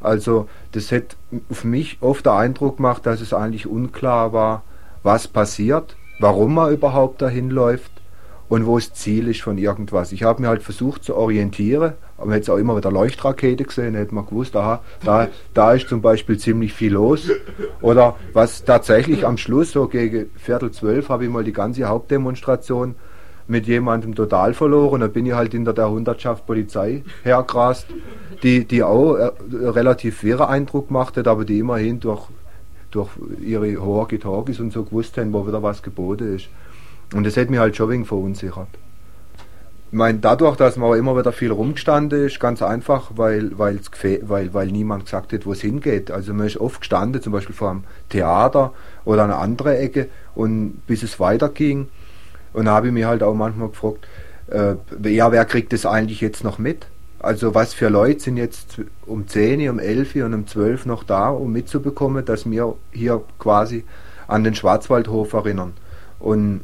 Also 0.00 0.48
das 0.72 0.90
hätte 0.90 1.14
auf 1.48 1.62
mich 1.62 1.98
oft 2.00 2.26
der 2.26 2.32
Eindruck 2.32 2.78
gemacht, 2.78 3.06
dass 3.06 3.20
es 3.20 3.32
eigentlich 3.32 3.68
unklar 3.68 4.32
war, 4.32 4.64
was 5.04 5.28
passiert, 5.28 5.94
warum 6.18 6.54
man 6.54 6.72
überhaupt 6.72 7.22
dahin 7.22 7.50
läuft 7.50 7.92
und 8.48 8.66
wo 8.66 8.76
das 8.78 8.92
Ziel 8.92 9.28
ist 9.28 9.42
von 9.42 9.58
irgendwas. 9.58 10.12
Ich 10.12 10.22
habe 10.22 10.42
mir 10.42 10.48
halt 10.48 10.62
versucht 10.62 11.04
zu 11.04 11.16
orientieren, 11.16 11.92
aber 12.16 12.34
jetzt 12.34 12.48
auch 12.48 12.56
immer 12.56 12.76
wieder 12.76 12.92
Leuchtrakete 12.92 13.64
gesehen, 13.64 13.94
hätte 13.94 14.14
man 14.14 14.26
gewusst, 14.26 14.54
aha, 14.56 14.82
da, 15.04 15.28
da 15.52 15.72
ist 15.72 15.88
zum 15.88 16.00
Beispiel 16.00 16.38
ziemlich 16.38 16.72
viel 16.72 16.92
los. 16.92 17.28
Oder 17.80 18.16
was 18.32 18.64
tatsächlich 18.64 19.26
am 19.26 19.36
Schluss, 19.36 19.72
so 19.72 19.88
gegen 19.88 20.30
Viertel 20.36 20.70
zwölf, 20.70 21.08
habe 21.08 21.24
ich 21.24 21.30
mal 21.30 21.44
die 21.44 21.52
ganze 21.52 21.84
Hauptdemonstration 21.84 22.94
mit 23.48 23.66
jemandem 23.66 24.14
total 24.14 24.54
verloren. 24.54 25.00
Da 25.00 25.08
bin 25.08 25.26
ich 25.26 25.34
halt 25.34 25.52
hinter 25.52 25.72
der 25.72 25.90
Hundertschaft 25.90 26.46
Polizei 26.46 27.02
hergrast, 27.22 27.86
die, 28.42 28.64
die 28.64 28.82
auch 28.82 29.16
äh, 29.16 29.30
relativ 29.52 30.22
wirre 30.22 30.48
Eindruck 30.48 30.90
machte, 30.90 31.24
aber 31.26 31.44
die 31.44 31.58
immerhin 31.58 32.00
durch, 32.00 32.22
durch 32.90 33.10
ihre 33.40 33.76
hohe 33.76 34.06
Talkies 34.18 34.60
und 34.60 34.72
so 34.72 34.84
gewusst 34.84 35.16
haben, 35.18 35.32
wo 35.32 35.46
wieder 35.46 35.62
was 35.62 35.82
geboten 35.82 36.36
ist. 36.36 36.48
Und 37.14 37.24
das 37.24 37.36
hat 37.36 37.50
mich 37.50 37.60
halt 37.60 37.76
schon 37.76 37.90
wegen 37.90 38.04
verunsichert. 38.04 38.68
Ich 39.92 39.96
meine, 39.96 40.18
dadurch, 40.18 40.56
dass 40.56 40.76
man 40.76 40.90
auch 40.90 40.94
immer 40.94 41.16
wieder 41.16 41.32
viel 41.32 41.52
rumgestanden 41.52 42.26
ist, 42.26 42.40
ganz 42.40 42.60
einfach, 42.60 43.12
weil, 43.14 43.56
weil, 43.56 43.78
weil 44.52 44.66
niemand 44.66 45.04
gesagt 45.04 45.32
hat, 45.32 45.46
wo 45.46 45.52
es 45.52 45.60
hingeht. 45.60 46.10
Also 46.10 46.34
man 46.34 46.46
ist 46.46 46.56
oft 46.56 46.80
gestanden, 46.80 47.22
zum 47.22 47.32
Beispiel 47.32 47.54
vor 47.54 47.70
einem 47.70 47.84
Theater 48.08 48.72
oder 49.04 49.24
einer 49.24 49.38
anderen 49.38 49.76
Ecke, 49.76 50.08
und 50.34 50.82
bis 50.86 51.04
es 51.04 51.20
weiterging. 51.20 51.88
Und 52.52 52.64
da 52.64 52.72
habe 52.72 52.88
ich 52.88 52.92
mich 52.92 53.04
halt 53.04 53.22
auch 53.22 53.34
manchmal 53.34 53.68
gefragt, 53.68 54.08
äh, 54.48 54.74
ja, 55.08 55.30
wer 55.30 55.44
kriegt 55.44 55.72
das 55.72 55.86
eigentlich 55.86 56.20
jetzt 56.20 56.42
noch 56.42 56.58
mit? 56.58 56.86
Also 57.20 57.54
was 57.54 57.72
für 57.72 57.88
Leute 57.88 58.20
sind 58.20 58.36
jetzt 58.36 58.80
um 59.06 59.26
10, 59.26 59.68
um 59.70 59.78
11 59.78 60.16
und 60.16 60.34
um 60.34 60.46
12 60.46 60.86
noch 60.86 61.04
da, 61.04 61.28
um 61.30 61.52
mitzubekommen, 61.52 62.24
dass 62.24 62.48
wir 62.48 62.74
hier 62.92 63.22
quasi 63.38 63.84
an 64.28 64.44
den 64.44 64.54
Schwarzwaldhof 64.54 65.32
erinnern. 65.32 65.72
Und 66.18 66.62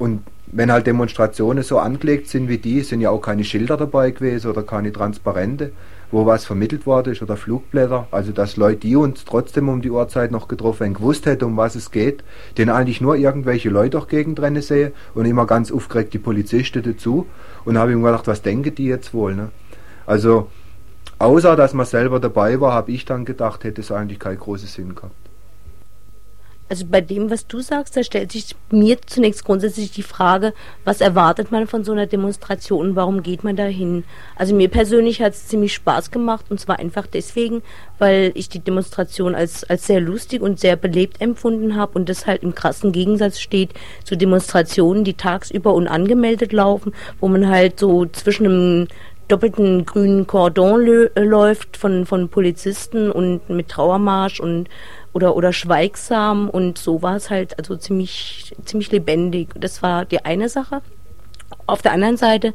und 0.00 0.22
wenn 0.46 0.72
halt 0.72 0.86
Demonstrationen 0.86 1.62
so 1.62 1.78
angelegt 1.78 2.26
sind 2.26 2.48
wie 2.48 2.56
die, 2.56 2.80
sind 2.80 3.02
ja 3.02 3.10
auch 3.10 3.20
keine 3.20 3.44
Schilder 3.44 3.76
dabei 3.76 4.10
gewesen 4.12 4.50
oder 4.50 4.62
keine 4.62 4.92
Transparente, 4.92 5.72
wo 6.10 6.24
was 6.24 6.46
vermittelt 6.46 6.86
worden 6.86 7.12
ist 7.12 7.20
oder 7.20 7.36
Flugblätter. 7.36 8.08
Also 8.10 8.32
dass 8.32 8.56
Leute, 8.56 8.80
die 8.80 8.96
uns 8.96 9.26
trotzdem 9.26 9.68
um 9.68 9.82
die 9.82 9.90
Uhrzeit 9.90 10.30
noch 10.30 10.48
getroffen 10.48 10.86
haben, 10.86 10.94
gewusst 10.94 11.26
hätten, 11.26 11.44
um 11.44 11.58
was 11.58 11.74
es 11.74 11.90
geht, 11.90 12.24
den 12.56 12.70
eigentlich 12.70 13.02
nur 13.02 13.14
irgendwelche 13.14 13.68
Leute 13.68 13.90
durch 13.90 14.08
Gegend 14.08 14.40
sehen 14.64 14.92
und 15.14 15.26
immer 15.26 15.46
ganz 15.46 15.70
aufgeregt 15.70 16.14
die 16.14 16.18
Polizisten 16.18 16.82
dazu. 16.82 17.26
Und 17.66 17.76
habe 17.76 17.90
ich 17.90 17.96
mir 17.98 18.06
gedacht, 18.06 18.26
was 18.26 18.40
denken 18.40 18.74
die 18.74 18.86
jetzt 18.86 19.12
wohl? 19.12 19.34
Ne? 19.34 19.50
Also 20.06 20.48
außer 21.18 21.56
dass 21.56 21.74
man 21.74 21.84
selber 21.84 22.20
dabei 22.20 22.58
war, 22.58 22.72
habe 22.72 22.90
ich 22.90 23.04
dann 23.04 23.26
gedacht, 23.26 23.64
hätte 23.64 23.82
es 23.82 23.92
eigentlich 23.92 24.18
keinen 24.18 24.38
großen 24.38 24.66
Sinn 24.66 24.94
gehabt. 24.94 25.29
Also 26.70 26.86
bei 26.88 27.00
dem, 27.00 27.30
was 27.30 27.48
du 27.48 27.60
sagst, 27.60 27.96
da 27.96 28.04
stellt 28.04 28.30
sich 28.30 28.54
mir 28.70 28.96
zunächst 29.04 29.44
grundsätzlich 29.44 29.90
die 29.90 30.04
Frage, 30.04 30.54
was 30.84 31.00
erwartet 31.00 31.50
man 31.50 31.66
von 31.66 31.82
so 31.82 31.90
einer 31.90 32.06
Demonstration 32.06 32.94
warum 32.94 33.24
geht 33.24 33.42
man 33.42 33.56
da 33.56 33.64
hin? 33.64 34.04
Also 34.36 34.54
mir 34.54 34.68
persönlich 34.68 35.20
hat 35.20 35.32
es 35.32 35.48
ziemlich 35.48 35.74
Spaß 35.74 36.12
gemacht 36.12 36.46
und 36.48 36.60
zwar 36.60 36.78
einfach 36.78 37.08
deswegen, 37.08 37.62
weil 37.98 38.30
ich 38.36 38.48
die 38.48 38.60
Demonstration 38.60 39.34
als, 39.34 39.64
als 39.64 39.88
sehr 39.88 40.00
lustig 40.00 40.42
und 40.42 40.60
sehr 40.60 40.76
belebt 40.76 41.20
empfunden 41.20 41.74
habe 41.74 41.98
und 41.98 42.08
das 42.08 42.28
halt 42.28 42.44
im 42.44 42.54
krassen 42.54 42.92
Gegensatz 42.92 43.40
steht 43.40 43.70
zu 44.04 44.16
Demonstrationen, 44.16 45.02
die 45.02 45.14
tagsüber 45.14 45.74
unangemeldet 45.74 46.52
laufen, 46.52 46.92
wo 47.18 47.26
man 47.26 47.48
halt 47.48 47.80
so 47.80 48.06
zwischen 48.06 48.46
einem 48.46 48.88
doppelten 49.30 49.86
grünen 49.86 50.26
Cordon 50.26 51.08
läuft 51.16 51.76
von, 51.76 52.04
von 52.06 52.28
Polizisten 52.28 53.10
und 53.10 53.48
mit 53.48 53.68
Trauermarsch 53.68 54.40
und 54.40 54.68
oder, 55.12 55.36
oder 55.36 55.52
schweigsam 55.52 56.48
und 56.48 56.78
so 56.78 57.02
war 57.02 57.16
es 57.16 57.30
halt 57.30 57.58
also 57.58 57.76
ziemlich, 57.76 58.54
ziemlich 58.64 58.92
lebendig. 58.92 59.48
Das 59.56 59.82
war 59.82 60.04
die 60.04 60.24
eine 60.24 60.48
Sache. 60.48 60.82
Auf 61.66 61.82
der 61.82 61.92
anderen 61.92 62.16
Seite 62.16 62.54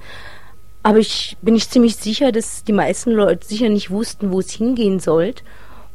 aber 0.86 1.00
ich, 1.00 1.36
bin 1.42 1.56
ich 1.56 1.68
ziemlich 1.68 1.96
sicher, 1.96 2.32
dass 2.32 2.64
die 2.64 2.72
meisten 2.72 3.10
Leute 3.10 3.48
sicher 3.48 3.70
nicht 3.70 3.90
wussten, 3.90 4.32
wo 4.32 4.40
es 4.40 4.52
hingehen 4.52 5.00
sollte. 5.00 5.44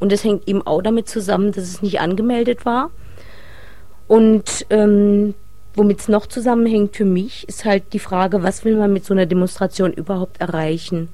Und 0.01 0.11
das 0.11 0.25
hängt 0.25 0.49
eben 0.49 0.67
auch 0.67 0.83
damit 0.83 1.09
zusammen, 1.09 1.53
dass 1.53 1.63
es 1.63 1.81
nicht 1.81 2.01
angemeldet 2.01 2.67
war. 2.67 2.91
Und 4.09 4.67
ähm, 4.69 5.35
womit 5.77 6.01
es 6.01 6.09
noch 6.09 6.27
zusammenhängt 6.27 6.97
für 6.97 7.05
mich, 7.05 7.49
ist 7.49 7.65
halt 7.65 7.93
die 7.93 8.01
Frage, 8.01 8.43
was 8.43 8.65
will 8.65 8.77
man 8.77 8.93
mit 8.93 9.05
so 9.05 9.15
einer 9.15 9.27
Demonstration 9.27 9.93
überhaupt 9.93 10.41
erreichen? 10.41 11.09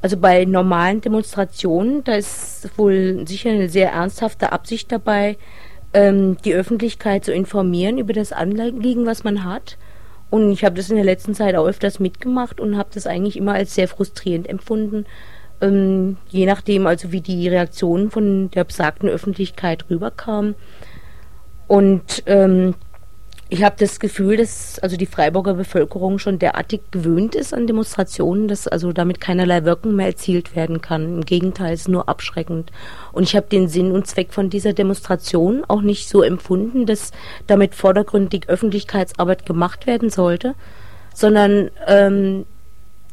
Also 0.00 0.16
bei 0.16 0.44
normalen 0.44 1.00
Demonstrationen, 1.00 2.04
da 2.04 2.14
ist 2.14 2.70
wohl 2.76 3.26
sicher 3.26 3.50
eine 3.50 3.68
sehr 3.68 3.90
ernsthafte 3.90 4.52
Absicht 4.52 4.92
dabei, 4.92 5.36
ähm, 5.92 6.36
die 6.44 6.54
Öffentlichkeit 6.54 7.24
zu 7.24 7.32
informieren 7.32 7.98
über 7.98 8.12
das 8.12 8.32
Anliegen, 8.32 9.06
was 9.06 9.24
man 9.24 9.44
hat. 9.44 9.76
Und 10.30 10.52
ich 10.52 10.64
habe 10.64 10.76
das 10.76 10.90
in 10.90 10.96
der 10.96 11.04
letzten 11.04 11.34
Zeit 11.34 11.54
auch 11.56 11.66
öfters 11.66 12.00
mitgemacht 12.00 12.60
und 12.60 12.76
habe 12.76 12.90
das 12.92 13.06
eigentlich 13.06 13.36
immer 13.36 13.54
als 13.54 13.74
sehr 13.74 13.88
frustrierend 13.88 14.48
empfunden, 14.48 15.06
ähm, 15.60 16.18
je 16.28 16.46
nachdem 16.46 16.86
also 16.86 17.10
wie 17.10 17.22
die 17.22 17.48
Reaktionen 17.48 18.10
von 18.10 18.50
der 18.50 18.64
besagten 18.64 19.08
Öffentlichkeit 19.08 19.86
rüberkamen. 19.90 20.54
Und 21.66 22.22
ähm, 22.26 22.74
ich 23.50 23.62
habe 23.62 23.76
das 23.78 23.98
Gefühl, 23.98 24.36
dass 24.36 24.78
also 24.80 24.98
die 24.98 25.06
Freiburger 25.06 25.54
Bevölkerung 25.54 26.18
schon 26.18 26.38
derartig 26.38 26.82
gewöhnt 26.90 27.34
ist 27.34 27.54
an 27.54 27.66
Demonstrationen, 27.66 28.46
dass 28.46 28.68
also 28.68 28.92
damit 28.92 29.20
keinerlei 29.20 29.64
Wirkung 29.64 29.96
mehr 29.96 30.08
erzielt 30.08 30.54
werden 30.54 30.82
kann. 30.82 31.04
Im 31.04 31.24
Gegenteil, 31.24 31.72
es 31.72 31.82
ist 31.82 31.88
nur 31.88 32.10
abschreckend. 32.10 32.70
Und 33.10 33.22
ich 33.22 33.34
habe 33.34 33.46
den 33.46 33.68
Sinn 33.68 33.92
und 33.92 34.06
Zweck 34.06 34.34
von 34.34 34.50
dieser 34.50 34.74
Demonstration 34.74 35.64
auch 35.66 35.80
nicht 35.80 36.10
so 36.10 36.22
empfunden, 36.22 36.84
dass 36.84 37.12
damit 37.46 37.74
vordergründig 37.74 38.50
Öffentlichkeitsarbeit 38.50 39.46
gemacht 39.46 39.86
werden 39.86 40.10
sollte, 40.10 40.54
sondern 41.14 41.70
ähm, 41.86 42.44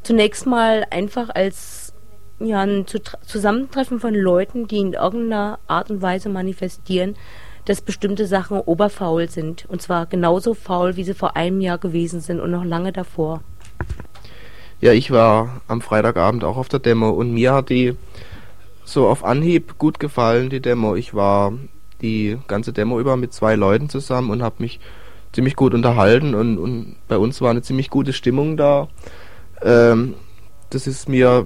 zunächst 0.03 0.45
mal 0.45 0.85
einfach 0.89 1.29
als 1.29 1.93
ja, 2.39 2.59
ein 2.61 2.85
Zusammentreffen 3.25 4.01
von 4.01 4.13
Leuten, 4.13 4.67
die 4.67 4.79
in 4.79 4.93
irgendeiner 4.93 5.59
Art 5.67 5.89
und 5.89 6.01
Weise 6.01 6.27
manifestieren, 6.27 7.15
dass 7.65 7.81
bestimmte 7.81 8.27
Sachen 8.27 8.59
oberfaul 8.59 9.29
sind. 9.29 9.65
Und 9.67 9.81
zwar 9.81 10.05
genauso 10.05 10.53
faul, 10.53 10.95
wie 10.95 11.03
sie 11.03 11.13
vor 11.13 11.35
einem 11.35 11.61
Jahr 11.61 11.77
gewesen 11.77 12.21
sind 12.21 12.39
und 12.39 12.51
noch 12.51 12.63
lange 12.63 12.91
davor. 12.91 13.41
Ja, 14.81 14.91
ich 14.91 15.11
war 15.11 15.61
am 15.67 15.81
Freitagabend 15.81 16.43
auch 16.43 16.57
auf 16.57 16.69
der 16.69 16.79
Demo 16.79 17.09
und 17.09 17.33
mir 17.33 17.53
hat 17.53 17.69
die 17.69 17.95
so 18.83 19.07
auf 19.07 19.23
Anhieb 19.23 19.77
gut 19.77 19.99
gefallen, 19.99 20.49
die 20.49 20.59
Demo. 20.59 20.95
Ich 20.95 21.13
war 21.13 21.53
die 22.01 22.37
ganze 22.47 22.71
Demo 22.71 22.99
über 22.99 23.17
mit 23.17 23.33
zwei 23.33 23.55
Leuten 23.55 23.89
zusammen 23.89 24.29
und 24.29 24.43
habe 24.43 24.55
mich 24.59 24.79
ziemlich 25.31 25.55
gut 25.55 25.73
unterhalten 25.73 26.35
und, 26.35 26.57
und 26.57 26.95
bei 27.07 27.17
uns 27.17 27.41
war 27.41 27.49
eine 27.49 27.61
ziemlich 27.61 27.89
gute 27.89 28.13
Stimmung 28.13 28.57
da. 28.57 28.87
Ähm, 29.61 30.13
das 30.69 30.87
ist 30.87 31.09
mir 31.09 31.45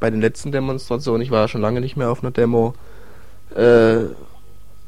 bei 0.00 0.10
den 0.10 0.20
letzten 0.20 0.52
Demonstrationen, 0.52 1.22
ich 1.22 1.30
war 1.30 1.42
ja 1.42 1.48
schon 1.48 1.60
lange 1.60 1.80
nicht 1.80 1.96
mehr 1.96 2.10
auf 2.10 2.22
einer 2.22 2.32
Demo, 2.32 2.74
äh, 3.54 4.06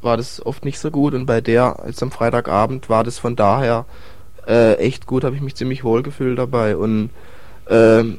war 0.04 0.16
das 0.16 0.44
oft 0.44 0.64
nicht 0.64 0.78
so 0.78 0.90
gut 0.90 1.14
und 1.14 1.26
bei 1.26 1.40
der 1.40 1.76
jetzt 1.86 2.02
am 2.02 2.10
Freitagabend 2.10 2.88
war 2.88 3.04
das 3.04 3.18
von 3.18 3.36
daher 3.36 3.86
äh, 4.46 4.74
echt 4.74 5.06
gut, 5.06 5.24
habe 5.24 5.34
ich 5.36 5.42
mich 5.42 5.54
ziemlich 5.54 5.84
wohl 5.84 6.02
gefühlt 6.02 6.38
dabei 6.38 6.76
und 6.76 7.10
ähm, 7.68 8.18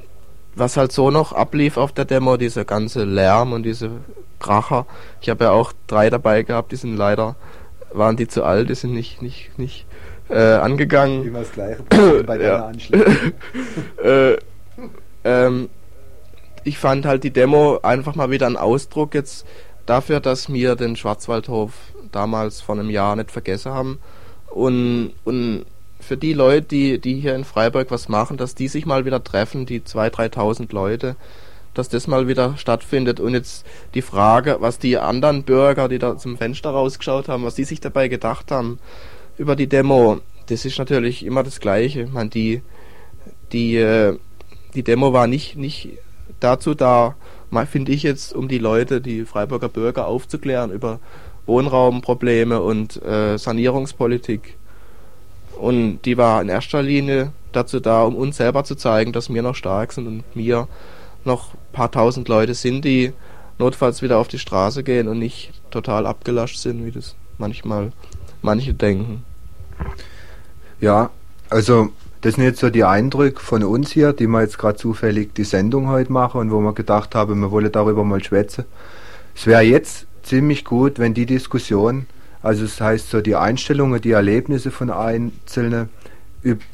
was 0.55 0.77
halt 0.77 0.91
so 0.91 1.11
noch 1.11 1.33
ablief 1.33 1.77
auf 1.77 1.91
der 1.91 2.05
Demo, 2.05 2.37
dieser 2.37 2.65
ganze 2.65 3.03
Lärm 3.03 3.51
und 3.53 3.63
diese 3.63 3.91
Kracher. 4.39 4.85
Ich 5.21 5.29
habe 5.29 5.43
ja 5.45 5.51
auch 5.51 5.73
drei 5.87 6.09
dabei 6.09 6.43
gehabt, 6.43 6.71
die 6.71 6.77
sind 6.77 6.95
leider, 6.95 7.35
waren 7.93 8.15
die 8.15 8.27
zu 8.27 8.43
alt, 8.43 8.69
die 8.69 8.75
sind 8.75 8.93
nicht, 8.93 9.21
nicht, 9.21 9.57
nicht 9.59 9.85
äh, 10.29 10.39
angegangen. 10.39 11.25
Immer 11.25 11.39
das 11.39 11.51
gleiche 11.51 11.83
bei 12.23 12.37
Ja. 12.37 12.51
deiner 12.57 12.65
Anschläge. 12.67 13.33
äh, 14.03 14.37
ähm, 15.25 15.69
ich 16.63 16.77
fand 16.77 17.05
halt 17.05 17.23
die 17.23 17.31
Demo 17.31 17.79
einfach 17.83 18.15
mal 18.15 18.31
wieder 18.31 18.47
ein 18.47 18.57
Ausdruck 18.57 19.13
jetzt 19.13 19.45
dafür, 19.85 20.19
dass 20.19 20.51
wir 20.51 20.75
den 20.75 20.95
Schwarzwaldhof 20.95 21.73
damals 22.11 22.61
vor 22.61 22.75
einem 22.75 22.89
Jahr 22.89 23.15
nicht 23.15 23.31
vergessen 23.31 23.71
haben. 23.71 23.99
Und, 24.49 25.13
und 25.23 25.65
für 25.99 26.17
die 26.17 26.33
Leute, 26.33 26.67
die, 26.67 26.99
die 26.99 27.15
hier 27.15 27.35
in 27.35 27.43
Freiburg 27.43 27.91
was 27.91 28.09
machen, 28.09 28.37
dass 28.37 28.55
die 28.55 28.67
sich 28.67 28.85
mal 28.85 29.05
wieder 29.05 29.23
treffen, 29.23 29.65
die 29.65 29.81
2.000, 29.81 30.33
3.000 30.33 30.73
Leute, 30.73 31.15
dass 31.73 31.89
das 31.89 32.07
mal 32.07 32.27
wieder 32.27 32.57
stattfindet. 32.57 33.19
Und 33.19 33.33
jetzt 33.33 33.65
die 33.93 34.01
Frage, 34.01 34.57
was 34.59 34.79
die 34.79 34.97
anderen 34.97 35.43
Bürger, 35.43 35.89
die 35.89 35.99
da 35.99 36.17
zum 36.17 36.37
Fenster 36.37 36.69
rausgeschaut 36.69 37.27
haben, 37.27 37.43
was 37.43 37.55
die 37.55 37.65
sich 37.65 37.81
dabei 37.81 38.07
gedacht 38.07 38.51
haben 38.51 38.79
über 39.37 39.55
die 39.55 39.67
Demo, 39.67 40.21
das 40.47 40.63
ist 40.65 40.77
natürlich 40.77 41.25
immer 41.25 41.43
das 41.43 41.59
Gleiche. 41.59 42.03
Ich 42.03 42.11
meine, 42.11 42.29
die, 42.29 42.61
die, 43.51 43.75
äh, 43.75 44.17
die 44.73 44.83
Demo 44.83 45.11
war 45.11 45.27
nicht, 45.27 45.57
nicht 45.57 45.89
dazu 46.39 46.75
da, 46.75 47.15
finde 47.63 47.93
ich 47.93 48.03
jetzt, 48.03 48.35
um 48.35 48.47
die 48.47 48.57
Leute, 48.57 48.99
die 48.99 49.23
Freiburger 49.23 49.69
Bürger 49.69 50.07
aufzuklären 50.07 50.71
über 50.71 50.99
Wohnraumprobleme 51.45 52.61
und 52.61 53.01
äh, 53.03 53.37
Sanierungspolitik. 53.37 54.57
Und 55.57 56.01
die 56.03 56.17
war 56.17 56.41
in 56.41 56.49
erster 56.49 56.81
Linie 56.81 57.31
dazu 57.53 57.79
da, 57.79 58.03
um 58.03 58.15
uns 58.15 58.37
selber 58.37 58.63
zu 58.65 58.75
zeigen, 58.75 59.13
dass 59.13 59.33
wir 59.33 59.41
noch 59.41 59.55
stark 59.55 59.93
sind 59.93 60.07
und 60.07 60.23
wir 60.33 60.67
noch 61.23 61.53
ein 61.53 61.59
paar 61.71 61.91
tausend 61.91 62.27
Leute 62.27 62.53
sind, 62.53 62.83
die 62.83 63.13
notfalls 63.57 64.01
wieder 64.01 64.17
auf 64.17 64.27
die 64.27 64.39
Straße 64.39 64.83
gehen 64.83 65.07
und 65.07 65.19
nicht 65.19 65.53
total 65.71 66.05
abgelascht 66.05 66.57
sind, 66.57 66.85
wie 66.85 66.91
das 66.91 67.15
manchmal 67.37 67.91
manche 68.41 68.73
denken. 68.73 69.23
Ja, 70.81 71.09
also 71.49 71.89
das 72.25 72.33
sind 72.33 72.43
jetzt 72.43 72.59
so 72.59 72.71
die 72.71 72.83
Eindrücke 72.83 73.39
von 73.39 73.63
uns 73.63 73.91
hier, 73.91 74.11
die 74.11 74.25
wir 74.25 74.41
jetzt 74.41 74.57
gerade 74.57 74.79
zufällig 74.79 75.35
die 75.35 75.43
Sendung 75.43 75.89
heute 75.89 76.11
machen 76.11 76.41
und 76.41 76.51
wo 76.51 76.59
wir 76.59 76.73
gedacht 76.73 77.13
haben, 77.13 77.39
wir 77.39 77.51
wollen 77.51 77.71
darüber 77.71 78.03
mal 78.03 78.23
schwätzen. 78.23 78.65
Es 79.35 79.45
wäre 79.45 79.61
jetzt 79.61 80.07
ziemlich 80.23 80.65
gut, 80.65 80.97
wenn 80.97 81.13
die 81.13 81.27
Diskussion, 81.27 82.07
also 82.41 82.63
das 82.63 82.81
heißt 82.81 83.11
so 83.11 83.21
die 83.21 83.35
Einstellungen, 83.35 84.01
die 84.01 84.13
Erlebnisse 84.13 84.71
von 84.71 84.89
Einzelnen 84.89 85.89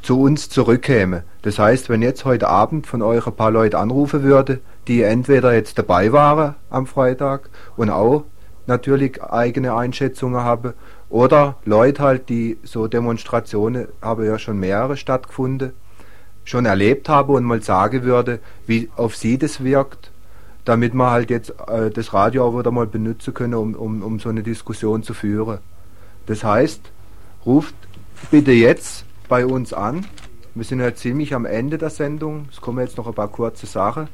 zu 0.00 0.22
uns 0.22 0.48
zurückkäme. 0.48 1.22
Das 1.42 1.58
heißt, 1.58 1.90
wenn 1.90 2.00
jetzt 2.00 2.24
heute 2.24 2.48
Abend 2.48 2.86
von 2.86 3.02
euch 3.02 3.26
ein 3.26 3.36
paar 3.36 3.50
Leute 3.50 3.78
anrufen 3.78 4.22
würde, 4.22 4.60
die 4.88 5.02
entweder 5.02 5.52
jetzt 5.52 5.76
dabei 5.76 6.12
waren 6.12 6.54
am 6.70 6.86
Freitag 6.86 7.50
und 7.76 7.90
auch 7.90 8.24
natürlich 8.66 9.22
eigene 9.22 9.74
Einschätzungen 9.74 10.40
haben 10.40 10.72
oder 11.12 11.56
Leute 11.66 12.02
halt, 12.02 12.30
die 12.30 12.56
so 12.62 12.88
Demonstrationen 12.88 13.86
haben 14.00 14.24
ja 14.24 14.38
schon 14.38 14.58
mehrere 14.58 14.96
stattgefunden, 14.96 15.72
schon 16.44 16.64
erlebt 16.64 17.10
haben 17.10 17.34
und 17.34 17.44
mal 17.44 17.60
sagen 17.60 18.02
würde, 18.02 18.40
wie 18.66 18.88
auf 18.96 19.14
sie 19.14 19.36
das 19.36 19.62
wirkt, 19.62 20.10
damit 20.64 20.94
wir 20.94 21.10
halt 21.10 21.28
jetzt 21.28 21.52
äh, 21.68 21.90
das 21.90 22.14
Radio 22.14 22.46
auch 22.46 22.58
wieder 22.58 22.70
mal 22.70 22.86
benutzen 22.86 23.34
können, 23.34 23.52
um, 23.52 23.74
um, 23.74 24.02
um 24.02 24.20
so 24.20 24.30
eine 24.30 24.42
Diskussion 24.42 25.02
zu 25.02 25.12
führen. 25.12 25.58
Das 26.24 26.44
heißt, 26.44 26.80
ruft 27.44 27.74
bitte 28.30 28.52
jetzt 28.52 29.04
bei 29.28 29.44
uns 29.44 29.74
an. 29.74 30.06
Wir 30.54 30.64
sind 30.64 30.80
ja 30.80 30.94
ziemlich 30.94 31.34
am 31.34 31.44
Ende 31.44 31.76
der 31.76 31.90
Sendung. 31.90 32.46
Es 32.50 32.62
kommen 32.62 32.78
jetzt 32.78 32.96
noch 32.96 33.06
ein 33.06 33.14
paar 33.14 33.28
kurze 33.28 33.66
Sachen. 33.66 34.08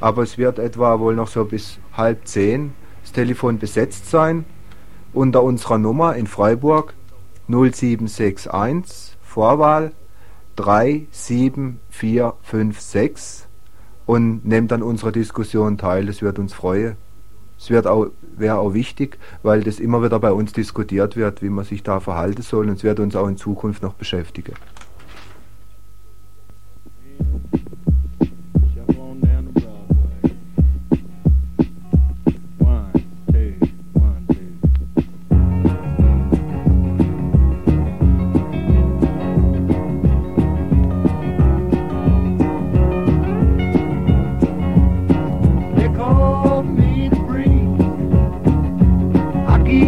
Aber 0.00 0.22
es 0.22 0.38
wird 0.38 0.60
etwa 0.60 1.00
wohl 1.00 1.16
noch 1.16 1.28
so 1.28 1.44
bis 1.44 1.78
halb 1.94 2.28
zehn 2.28 2.74
das 3.02 3.10
Telefon 3.10 3.58
besetzt 3.58 4.08
sein. 4.08 4.44
Unter 5.14 5.42
unserer 5.44 5.78
Nummer 5.78 6.16
in 6.16 6.26
Freiburg 6.26 6.92
0761 7.46 9.16
Vorwahl 9.22 9.92
37456 10.56 13.46
und 14.06 14.44
nehmt 14.44 14.72
an 14.72 14.82
unserer 14.82 15.12
Diskussion 15.12 15.78
teil. 15.78 16.06
Das 16.06 16.20
wird 16.20 16.40
uns 16.40 16.52
freuen. 16.52 16.96
Es 17.58 17.70
auch, 17.86 18.08
wäre 18.36 18.58
auch 18.58 18.74
wichtig, 18.74 19.18
weil 19.42 19.62
das 19.62 19.78
immer 19.78 20.02
wieder 20.02 20.18
bei 20.18 20.32
uns 20.32 20.52
diskutiert 20.52 21.14
wird, 21.16 21.42
wie 21.42 21.48
man 21.48 21.64
sich 21.64 21.84
da 21.84 22.00
verhalten 22.00 22.42
soll 22.42 22.68
und 22.68 22.74
es 22.76 22.82
wird 22.82 22.98
uns 22.98 23.14
auch 23.14 23.28
in 23.28 23.36
Zukunft 23.36 23.82
noch 23.82 23.94
beschäftigen. 23.94 24.54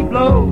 blow. 0.09 0.46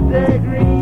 degree. 0.00 0.73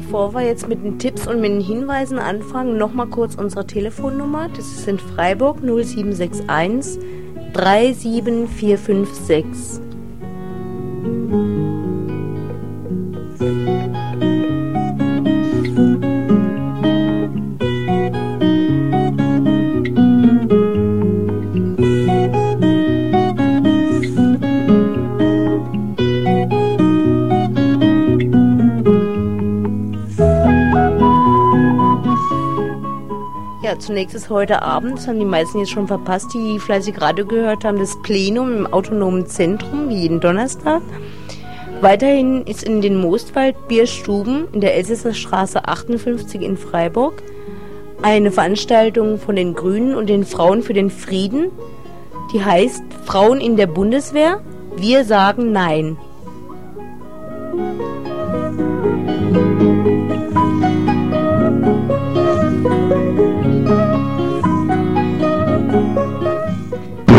Bevor 0.00 0.34
wir 0.34 0.42
jetzt 0.42 0.68
mit 0.68 0.82
den 0.82 0.98
Tipps 0.98 1.26
und 1.26 1.40
mit 1.40 1.50
den 1.50 1.60
Hinweisen 1.60 2.18
anfangen, 2.18 2.78
nochmal 2.78 3.08
kurz 3.08 3.34
unsere 3.34 3.66
Telefonnummer. 3.66 4.48
Das 4.48 4.66
ist 4.66 4.88
in 4.88 4.98
Freiburg 4.98 5.58
0761 5.62 6.98
37456. 7.52 9.79
zunächst 33.80 34.14
ist 34.14 34.30
heute 34.30 34.62
Abend, 34.62 34.98
das 34.98 35.08
haben 35.08 35.18
die 35.18 35.24
meisten 35.24 35.58
jetzt 35.58 35.70
schon 35.70 35.88
verpasst, 35.88 36.32
die 36.34 36.58
fleißig 36.58 37.00
Radio 37.00 37.26
gehört 37.26 37.64
haben, 37.64 37.78
das 37.78 38.00
Plenum 38.02 38.52
im 38.52 38.66
Autonomen 38.66 39.26
Zentrum, 39.26 39.88
wie 39.88 40.02
jeden 40.02 40.20
Donnerstag. 40.20 40.82
Weiterhin 41.80 42.42
ist 42.42 42.62
in 42.62 42.82
den 42.82 42.96
Moostwald 42.96 43.68
Bierstuben 43.68 44.48
in 44.52 44.60
der 44.60 44.74
Elsässer 44.74 45.14
Straße 45.14 45.66
58 45.66 46.42
in 46.42 46.56
Freiburg 46.56 47.22
eine 48.02 48.30
Veranstaltung 48.30 49.18
von 49.18 49.36
den 49.36 49.54
Grünen 49.54 49.94
und 49.94 50.08
den 50.08 50.24
Frauen 50.24 50.62
für 50.62 50.74
den 50.74 50.90
Frieden, 50.90 51.50
die 52.32 52.44
heißt 52.44 52.82
Frauen 53.04 53.40
in 53.40 53.56
der 53.56 53.66
Bundeswehr, 53.66 54.40
wir 54.76 55.04
sagen 55.04 55.52
Nein. 55.52 55.96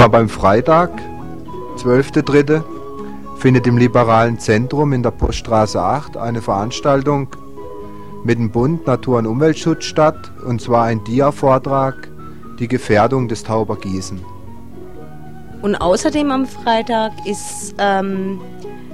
Immer 0.01 0.09
beim 0.09 0.29
Freitag, 0.29 0.89
12.3., 1.77 2.63
findet 3.37 3.67
im 3.67 3.77
Liberalen 3.77 4.39
Zentrum 4.39 4.93
in 4.93 5.03
der 5.03 5.11
Poststraße 5.11 5.79
8 5.79 6.17
eine 6.17 6.41
Veranstaltung 6.41 7.27
mit 8.23 8.39
dem 8.39 8.49
Bund 8.49 8.87
Natur- 8.87 9.19
und 9.19 9.27
Umweltschutz 9.27 9.83
statt, 9.83 10.31
und 10.43 10.59
zwar 10.59 10.85
ein 10.85 11.03
Dia-Vortrag, 11.03 12.09
die 12.57 12.67
Gefährdung 12.67 13.27
des 13.27 13.43
Taubergießen. 13.43 14.19
Und 15.61 15.75
außerdem 15.75 16.31
am 16.31 16.47
Freitag 16.47 17.11
ist 17.27 17.75
ähm, 17.77 18.41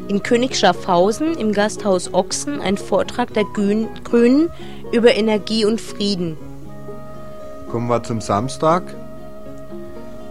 in 0.09 0.21
König 0.21 0.57
Schaffhausen 0.57 1.35
im 1.35 1.53
Gasthaus 1.53 2.13
Ochsen 2.13 2.59
ein 2.59 2.75
Vortrag 2.75 3.33
der 3.33 3.45
Grün 3.45 3.87
Grünen 4.03 4.49
über 4.91 5.15
Energie 5.15 5.63
und 5.63 5.79
Frieden. 5.79 6.35
Kommen 7.71 7.87
wir 7.87 8.03
zum 8.03 8.19
Samstag. 8.19 8.83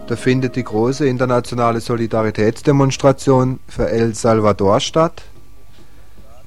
Da 0.07 0.15
findet 0.15 0.55
die 0.55 0.63
große 0.63 1.05
internationale 1.05 1.81
Solidaritätsdemonstration 1.81 3.59
für 3.67 3.89
El 3.89 4.15
Salvador 4.15 4.79
statt. 4.79 5.23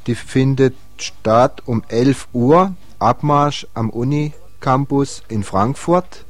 Die 0.06 0.14
findet 0.14 0.74
statt 0.96 1.62
um 1.66 1.82
11 1.88 2.28
Uhr, 2.32 2.74
Abmarsch 2.98 3.66
am 3.74 3.90
Uni-Campus 3.90 5.24
in 5.28 5.44
Frankfurt. 5.44 6.24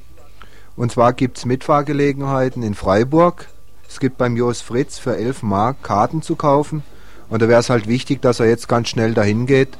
Und 0.74 0.90
zwar 0.90 1.12
gibt 1.12 1.38
es 1.38 1.44
Mitfahrgelegenheiten 1.44 2.64
in 2.64 2.74
Freiburg. 2.74 3.48
Es 3.88 4.00
gibt 4.00 4.18
beim 4.18 4.36
Jos 4.36 4.60
Fritz 4.60 4.98
für 4.98 5.16
11 5.16 5.44
Mark 5.44 5.84
Karten 5.84 6.22
zu 6.22 6.34
kaufen. 6.34 6.82
Und 7.28 7.42
da 7.42 7.48
wäre 7.48 7.60
es 7.60 7.70
halt 7.70 7.86
wichtig, 7.86 8.20
dass 8.22 8.40
er 8.40 8.46
jetzt 8.46 8.66
ganz 8.66 8.88
schnell 8.88 9.14
dahin 9.14 9.46
geht, 9.46 9.78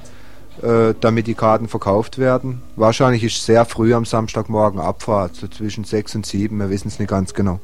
äh, 0.62 0.94
damit 1.00 1.26
die 1.26 1.34
Karten 1.34 1.68
verkauft 1.68 2.18
werden. 2.18 2.62
Wahrscheinlich 2.76 3.24
ist 3.24 3.44
sehr 3.44 3.64
früh 3.64 3.94
am 3.94 4.04
Samstagmorgen 4.04 4.80
Abfahrt, 4.80 5.36
so 5.36 5.48
zwischen 5.48 5.84
6 5.84 6.16
und 6.16 6.26
7, 6.26 6.56
wir 6.58 6.70
wissen 6.70 6.88
es 6.88 6.98
nicht 6.98 7.08
ganz 7.08 7.34
genau. 7.34 7.60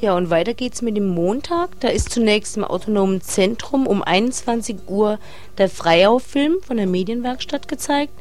Ja, 0.00 0.16
und 0.16 0.30
weiter 0.30 0.54
geht's 0.54 0.80
mit 0.80 0.96
dem 0.96 1.08
Montag. 1.08 1.70
Da 1.80 1.88
ist 1.88 2.10
zunächst 2.10 2.56
im 2.56 2.64
Autonomen 2.64 3.20
Zentrum 3.20 3.86
um 3.86 4.02
21 4.02 4.88
Uhr 4.88 5.18
der 5.58 5.68
Freiau-Film 5.68 6.58
von 6.64 6.76
der 6.76 6.86
Medienwerkstatt 6.86 7.68
gezeigt. 7.68 8.12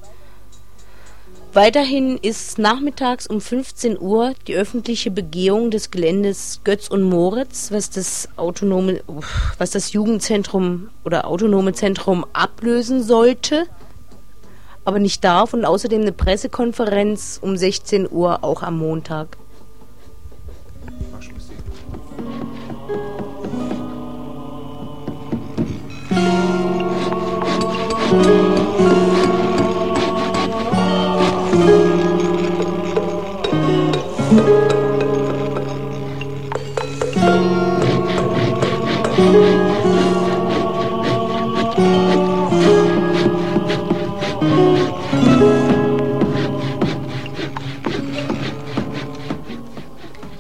Weiterhin 1.58 2.20
ist 2.20 2.60
nachmittags 2.60 3.26
um 3.26 3.42
15 3.42 4.00
Uhr 4.00 4.36
die 4.46 4.54
öffentliche 4.54 5.10
Begehung 5.10 5.72
des 5.72 5.90
Geländes 5.90 6.62
Götz 6.64 6.88
und 6.88 7.02
Moritz, 7.02 7.72
was 7.72 7.90
das 7.90 8.30
autonome, 8.36 9.02
was 9.58 9.72
das 9.72 9.92
Jugendzentrum 9.92 10.92
oder 11.04 11.26
autonome 11.26 11.74
Zentrum 11.74 12.28
ablösen 12.32 13.02
sollte, 13.02 13.66
aber 14.86 15.00
nicht 15.00 15.24
darf 15.24 15.56
und 15.56 15.66
außerdem 15.66 16.02
eine 16.02 16.12
Pressekonferenz 16.12 17.40
um 17.42 17.58
16 17.58 18.08
Uhr 18.08 18.44
auch 18.44 18.62
am 18.62 18.78
Montag. 18.78 19.36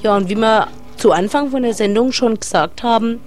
Ja, 0.08 0.16
und 0.16 0.30
wie 0.30 0.38
wir 0.38 0.70
zu 0.95 1.12
Anfang 1.12 1.51
von 1.51 1.64
der 1.64 1.74
Sendung 1.74 2.14
schon 2.14 2.39
gesagt 2.39 2.82
haben, 2.82 3.20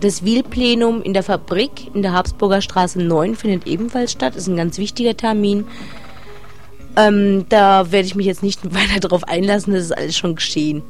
das 0.00 0.24
Wielplenum 0.24 1.00
in 1.00 1.14
der 1.14 1.22
Fabrik 1.22 1.94
in 1.94 2.02
der 2.02 2.14
Habsburger 2.14 2.60
Straße 2.60 3.00
9 3.00 3.36
findet 3.36 3.68
ebenfalls 3.68 4.10
statt. 4.10 4.34
Ist 4.34 4.48
ein 4.48 4.56
ganz 4.56 4.76
wichtiger 4.76 5.16
Termin. 5.16 5.68
Ähm, 6.96 7.46
da 7.48 7.92
werde 7.92 8.08
ich 8.08 8.16
mich 8.16 8.26
jetzt 8.26 8.42
nicht 8.42 8.64
weiter 8.74 8.98
darauf 8.98 9.22
einlassen, 9.22 9.72
das 9.72 9.84
ist 9.84 9.96
alles 9.96 10.16
schon 10.16 10.34
geschehen. 10.34 10.82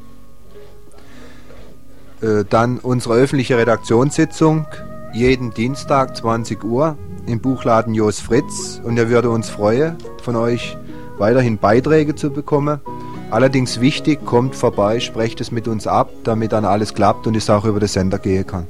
Äh, 2.22 2.44
dann 2.48 2.78
unsere 2.78 3.16
öffentliche 3.16 3.58
Redaktionssitzung 3.58 4.66
jeden 5.12 5.52
Dienstag 5.52 6.16
20 6.16 6.64
Uhr 6.64 6.96
im 7.26 7.40
Buchladen 7.40 7.92
Jos 7.92 8.20
Fritz 8.20 8.80
und 8.82 8.96
er 8.96 9.10
würde 9.10 9.28
uns 9.28 9.50
freuen, 9.50 9.98
von 10.22 10.34
euch 10.34 10.78
weiterhin 11.18 11.58
Beiträge 11.58 12.14
zu 12.14 12.30
bekommen. 12.30 12.80
Allerdings 13.30 13.80
wichtig, 13.80 14.24
kommt 14.24 14.54
vorbei, 14.54 15.00
sprecht 15.00 15.40
es 15.40 15.50
mit 15.50 15.66
uns 15.66 15.86
ab, 15.86 16.10
damit 16.22 16.52
dann 16.52 16.64
alles 16.64 16.94
klappt 16.94 17.26
und 17.26 17.36
es 17.36 17.50
auch 17.50 17.64
über 17.64 17.80
den 17.80 17.88
Sender 17.88 18.18
gehen 18.18 18.46
kann. 18.46 18.66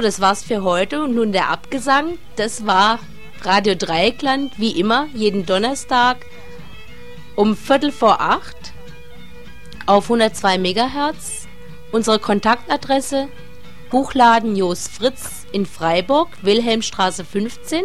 Das 0.00 0.20
war's 0.20 0.44
für 0.44 0.62
heute 0.62 1.02
und 1.02 1.14
nun 1.14 1.32
der 1.32 1.48
Abgesang. 1.50 2.18
Das 2.36 2.66
war 2.66 3.00
Radio 3.42 3.74
Dreieckland, 3.74 4.52
wie 4.58 4.78
immer, 4.78 5.06
jeden 5.12 5.44
Donnerstag 5.44 6.18
um 7.36 7.56
Viertel 7.56 7.92
vor 7.92 8.20
acht 8.20 8.72
auf 9.86 10.04
102 10.04 10.58
Megahertz. 10.58 11.46
Unsere 11.92 12.18
Kontaktadresse 12.18 13.28
Buchladen 13.90 14.56
Jos 14.56 14.88
Fritz 14.88 15.46
in 15.52 15.66
Freiburg, 15.66 16.28
Wilhelmstraße 16.42 17.24
15. 17.24 17.84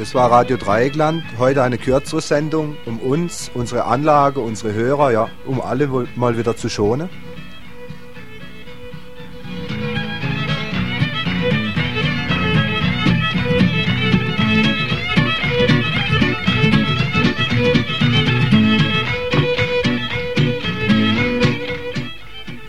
Das 0.00 0.14
war 0.14 0.30
Radio 0.30 0.56
Dreieckland. 0.56 1.22
Heute 1.38 1.62
eine 1.62 1.76
kürzere 1.76 2.22
Sendung, 2.22 2.74
um 2.86 3.00
uns, 3.00 3.50
unsere 3.52 3.84
Anlage, 3.84 4.40
unsere 4.40 4.72
Hörer, 4.72 5.10
ja, 5.10 5.28
um 5.44 5.60
alle 5.60 5.86
mal 6.16 6.38
wieder 6.38 6.56
zu 6.56 6.70
schonen. 6.70 7.10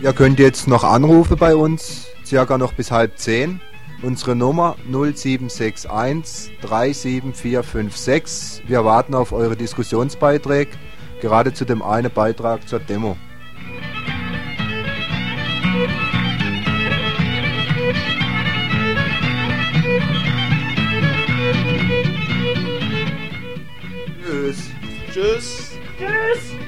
Ihr 0.02 0.12
könnt 0.12 0.38
jetzt 0.38 0.68
noch 0.68 0.84
anrufen 0.84 1.38
bei 1.38 1.56
uns, 1.56 2.08
circa 2.26 2.58
noch 2.58 2.74
bis 2.74 2.90
halb 2.90 3.16
zehn. 3.16 3.62
Unsere 4.02 4.34
Nummer 4.34 4.74
0761 4.90 5.88
37456. 6.60 8.64
Wir 8.66 8.84
warten 8.84 9.14
auf 9.14 9.30
eure 9.32 9.56
Diskussionsbeiträge, 9.56 10.72
gerade 11.20 11.54
zu 11.54 11.64
dem 11.64 11.82
einen 11.82 12.12
Beitrag 12.12 12.68
zur 12.68 12.80
Demo. 12.80 13.16
Tschüss. 24.24 24.70
Tschüss. 25.12 25.70
Tschüss. 25.96 26.61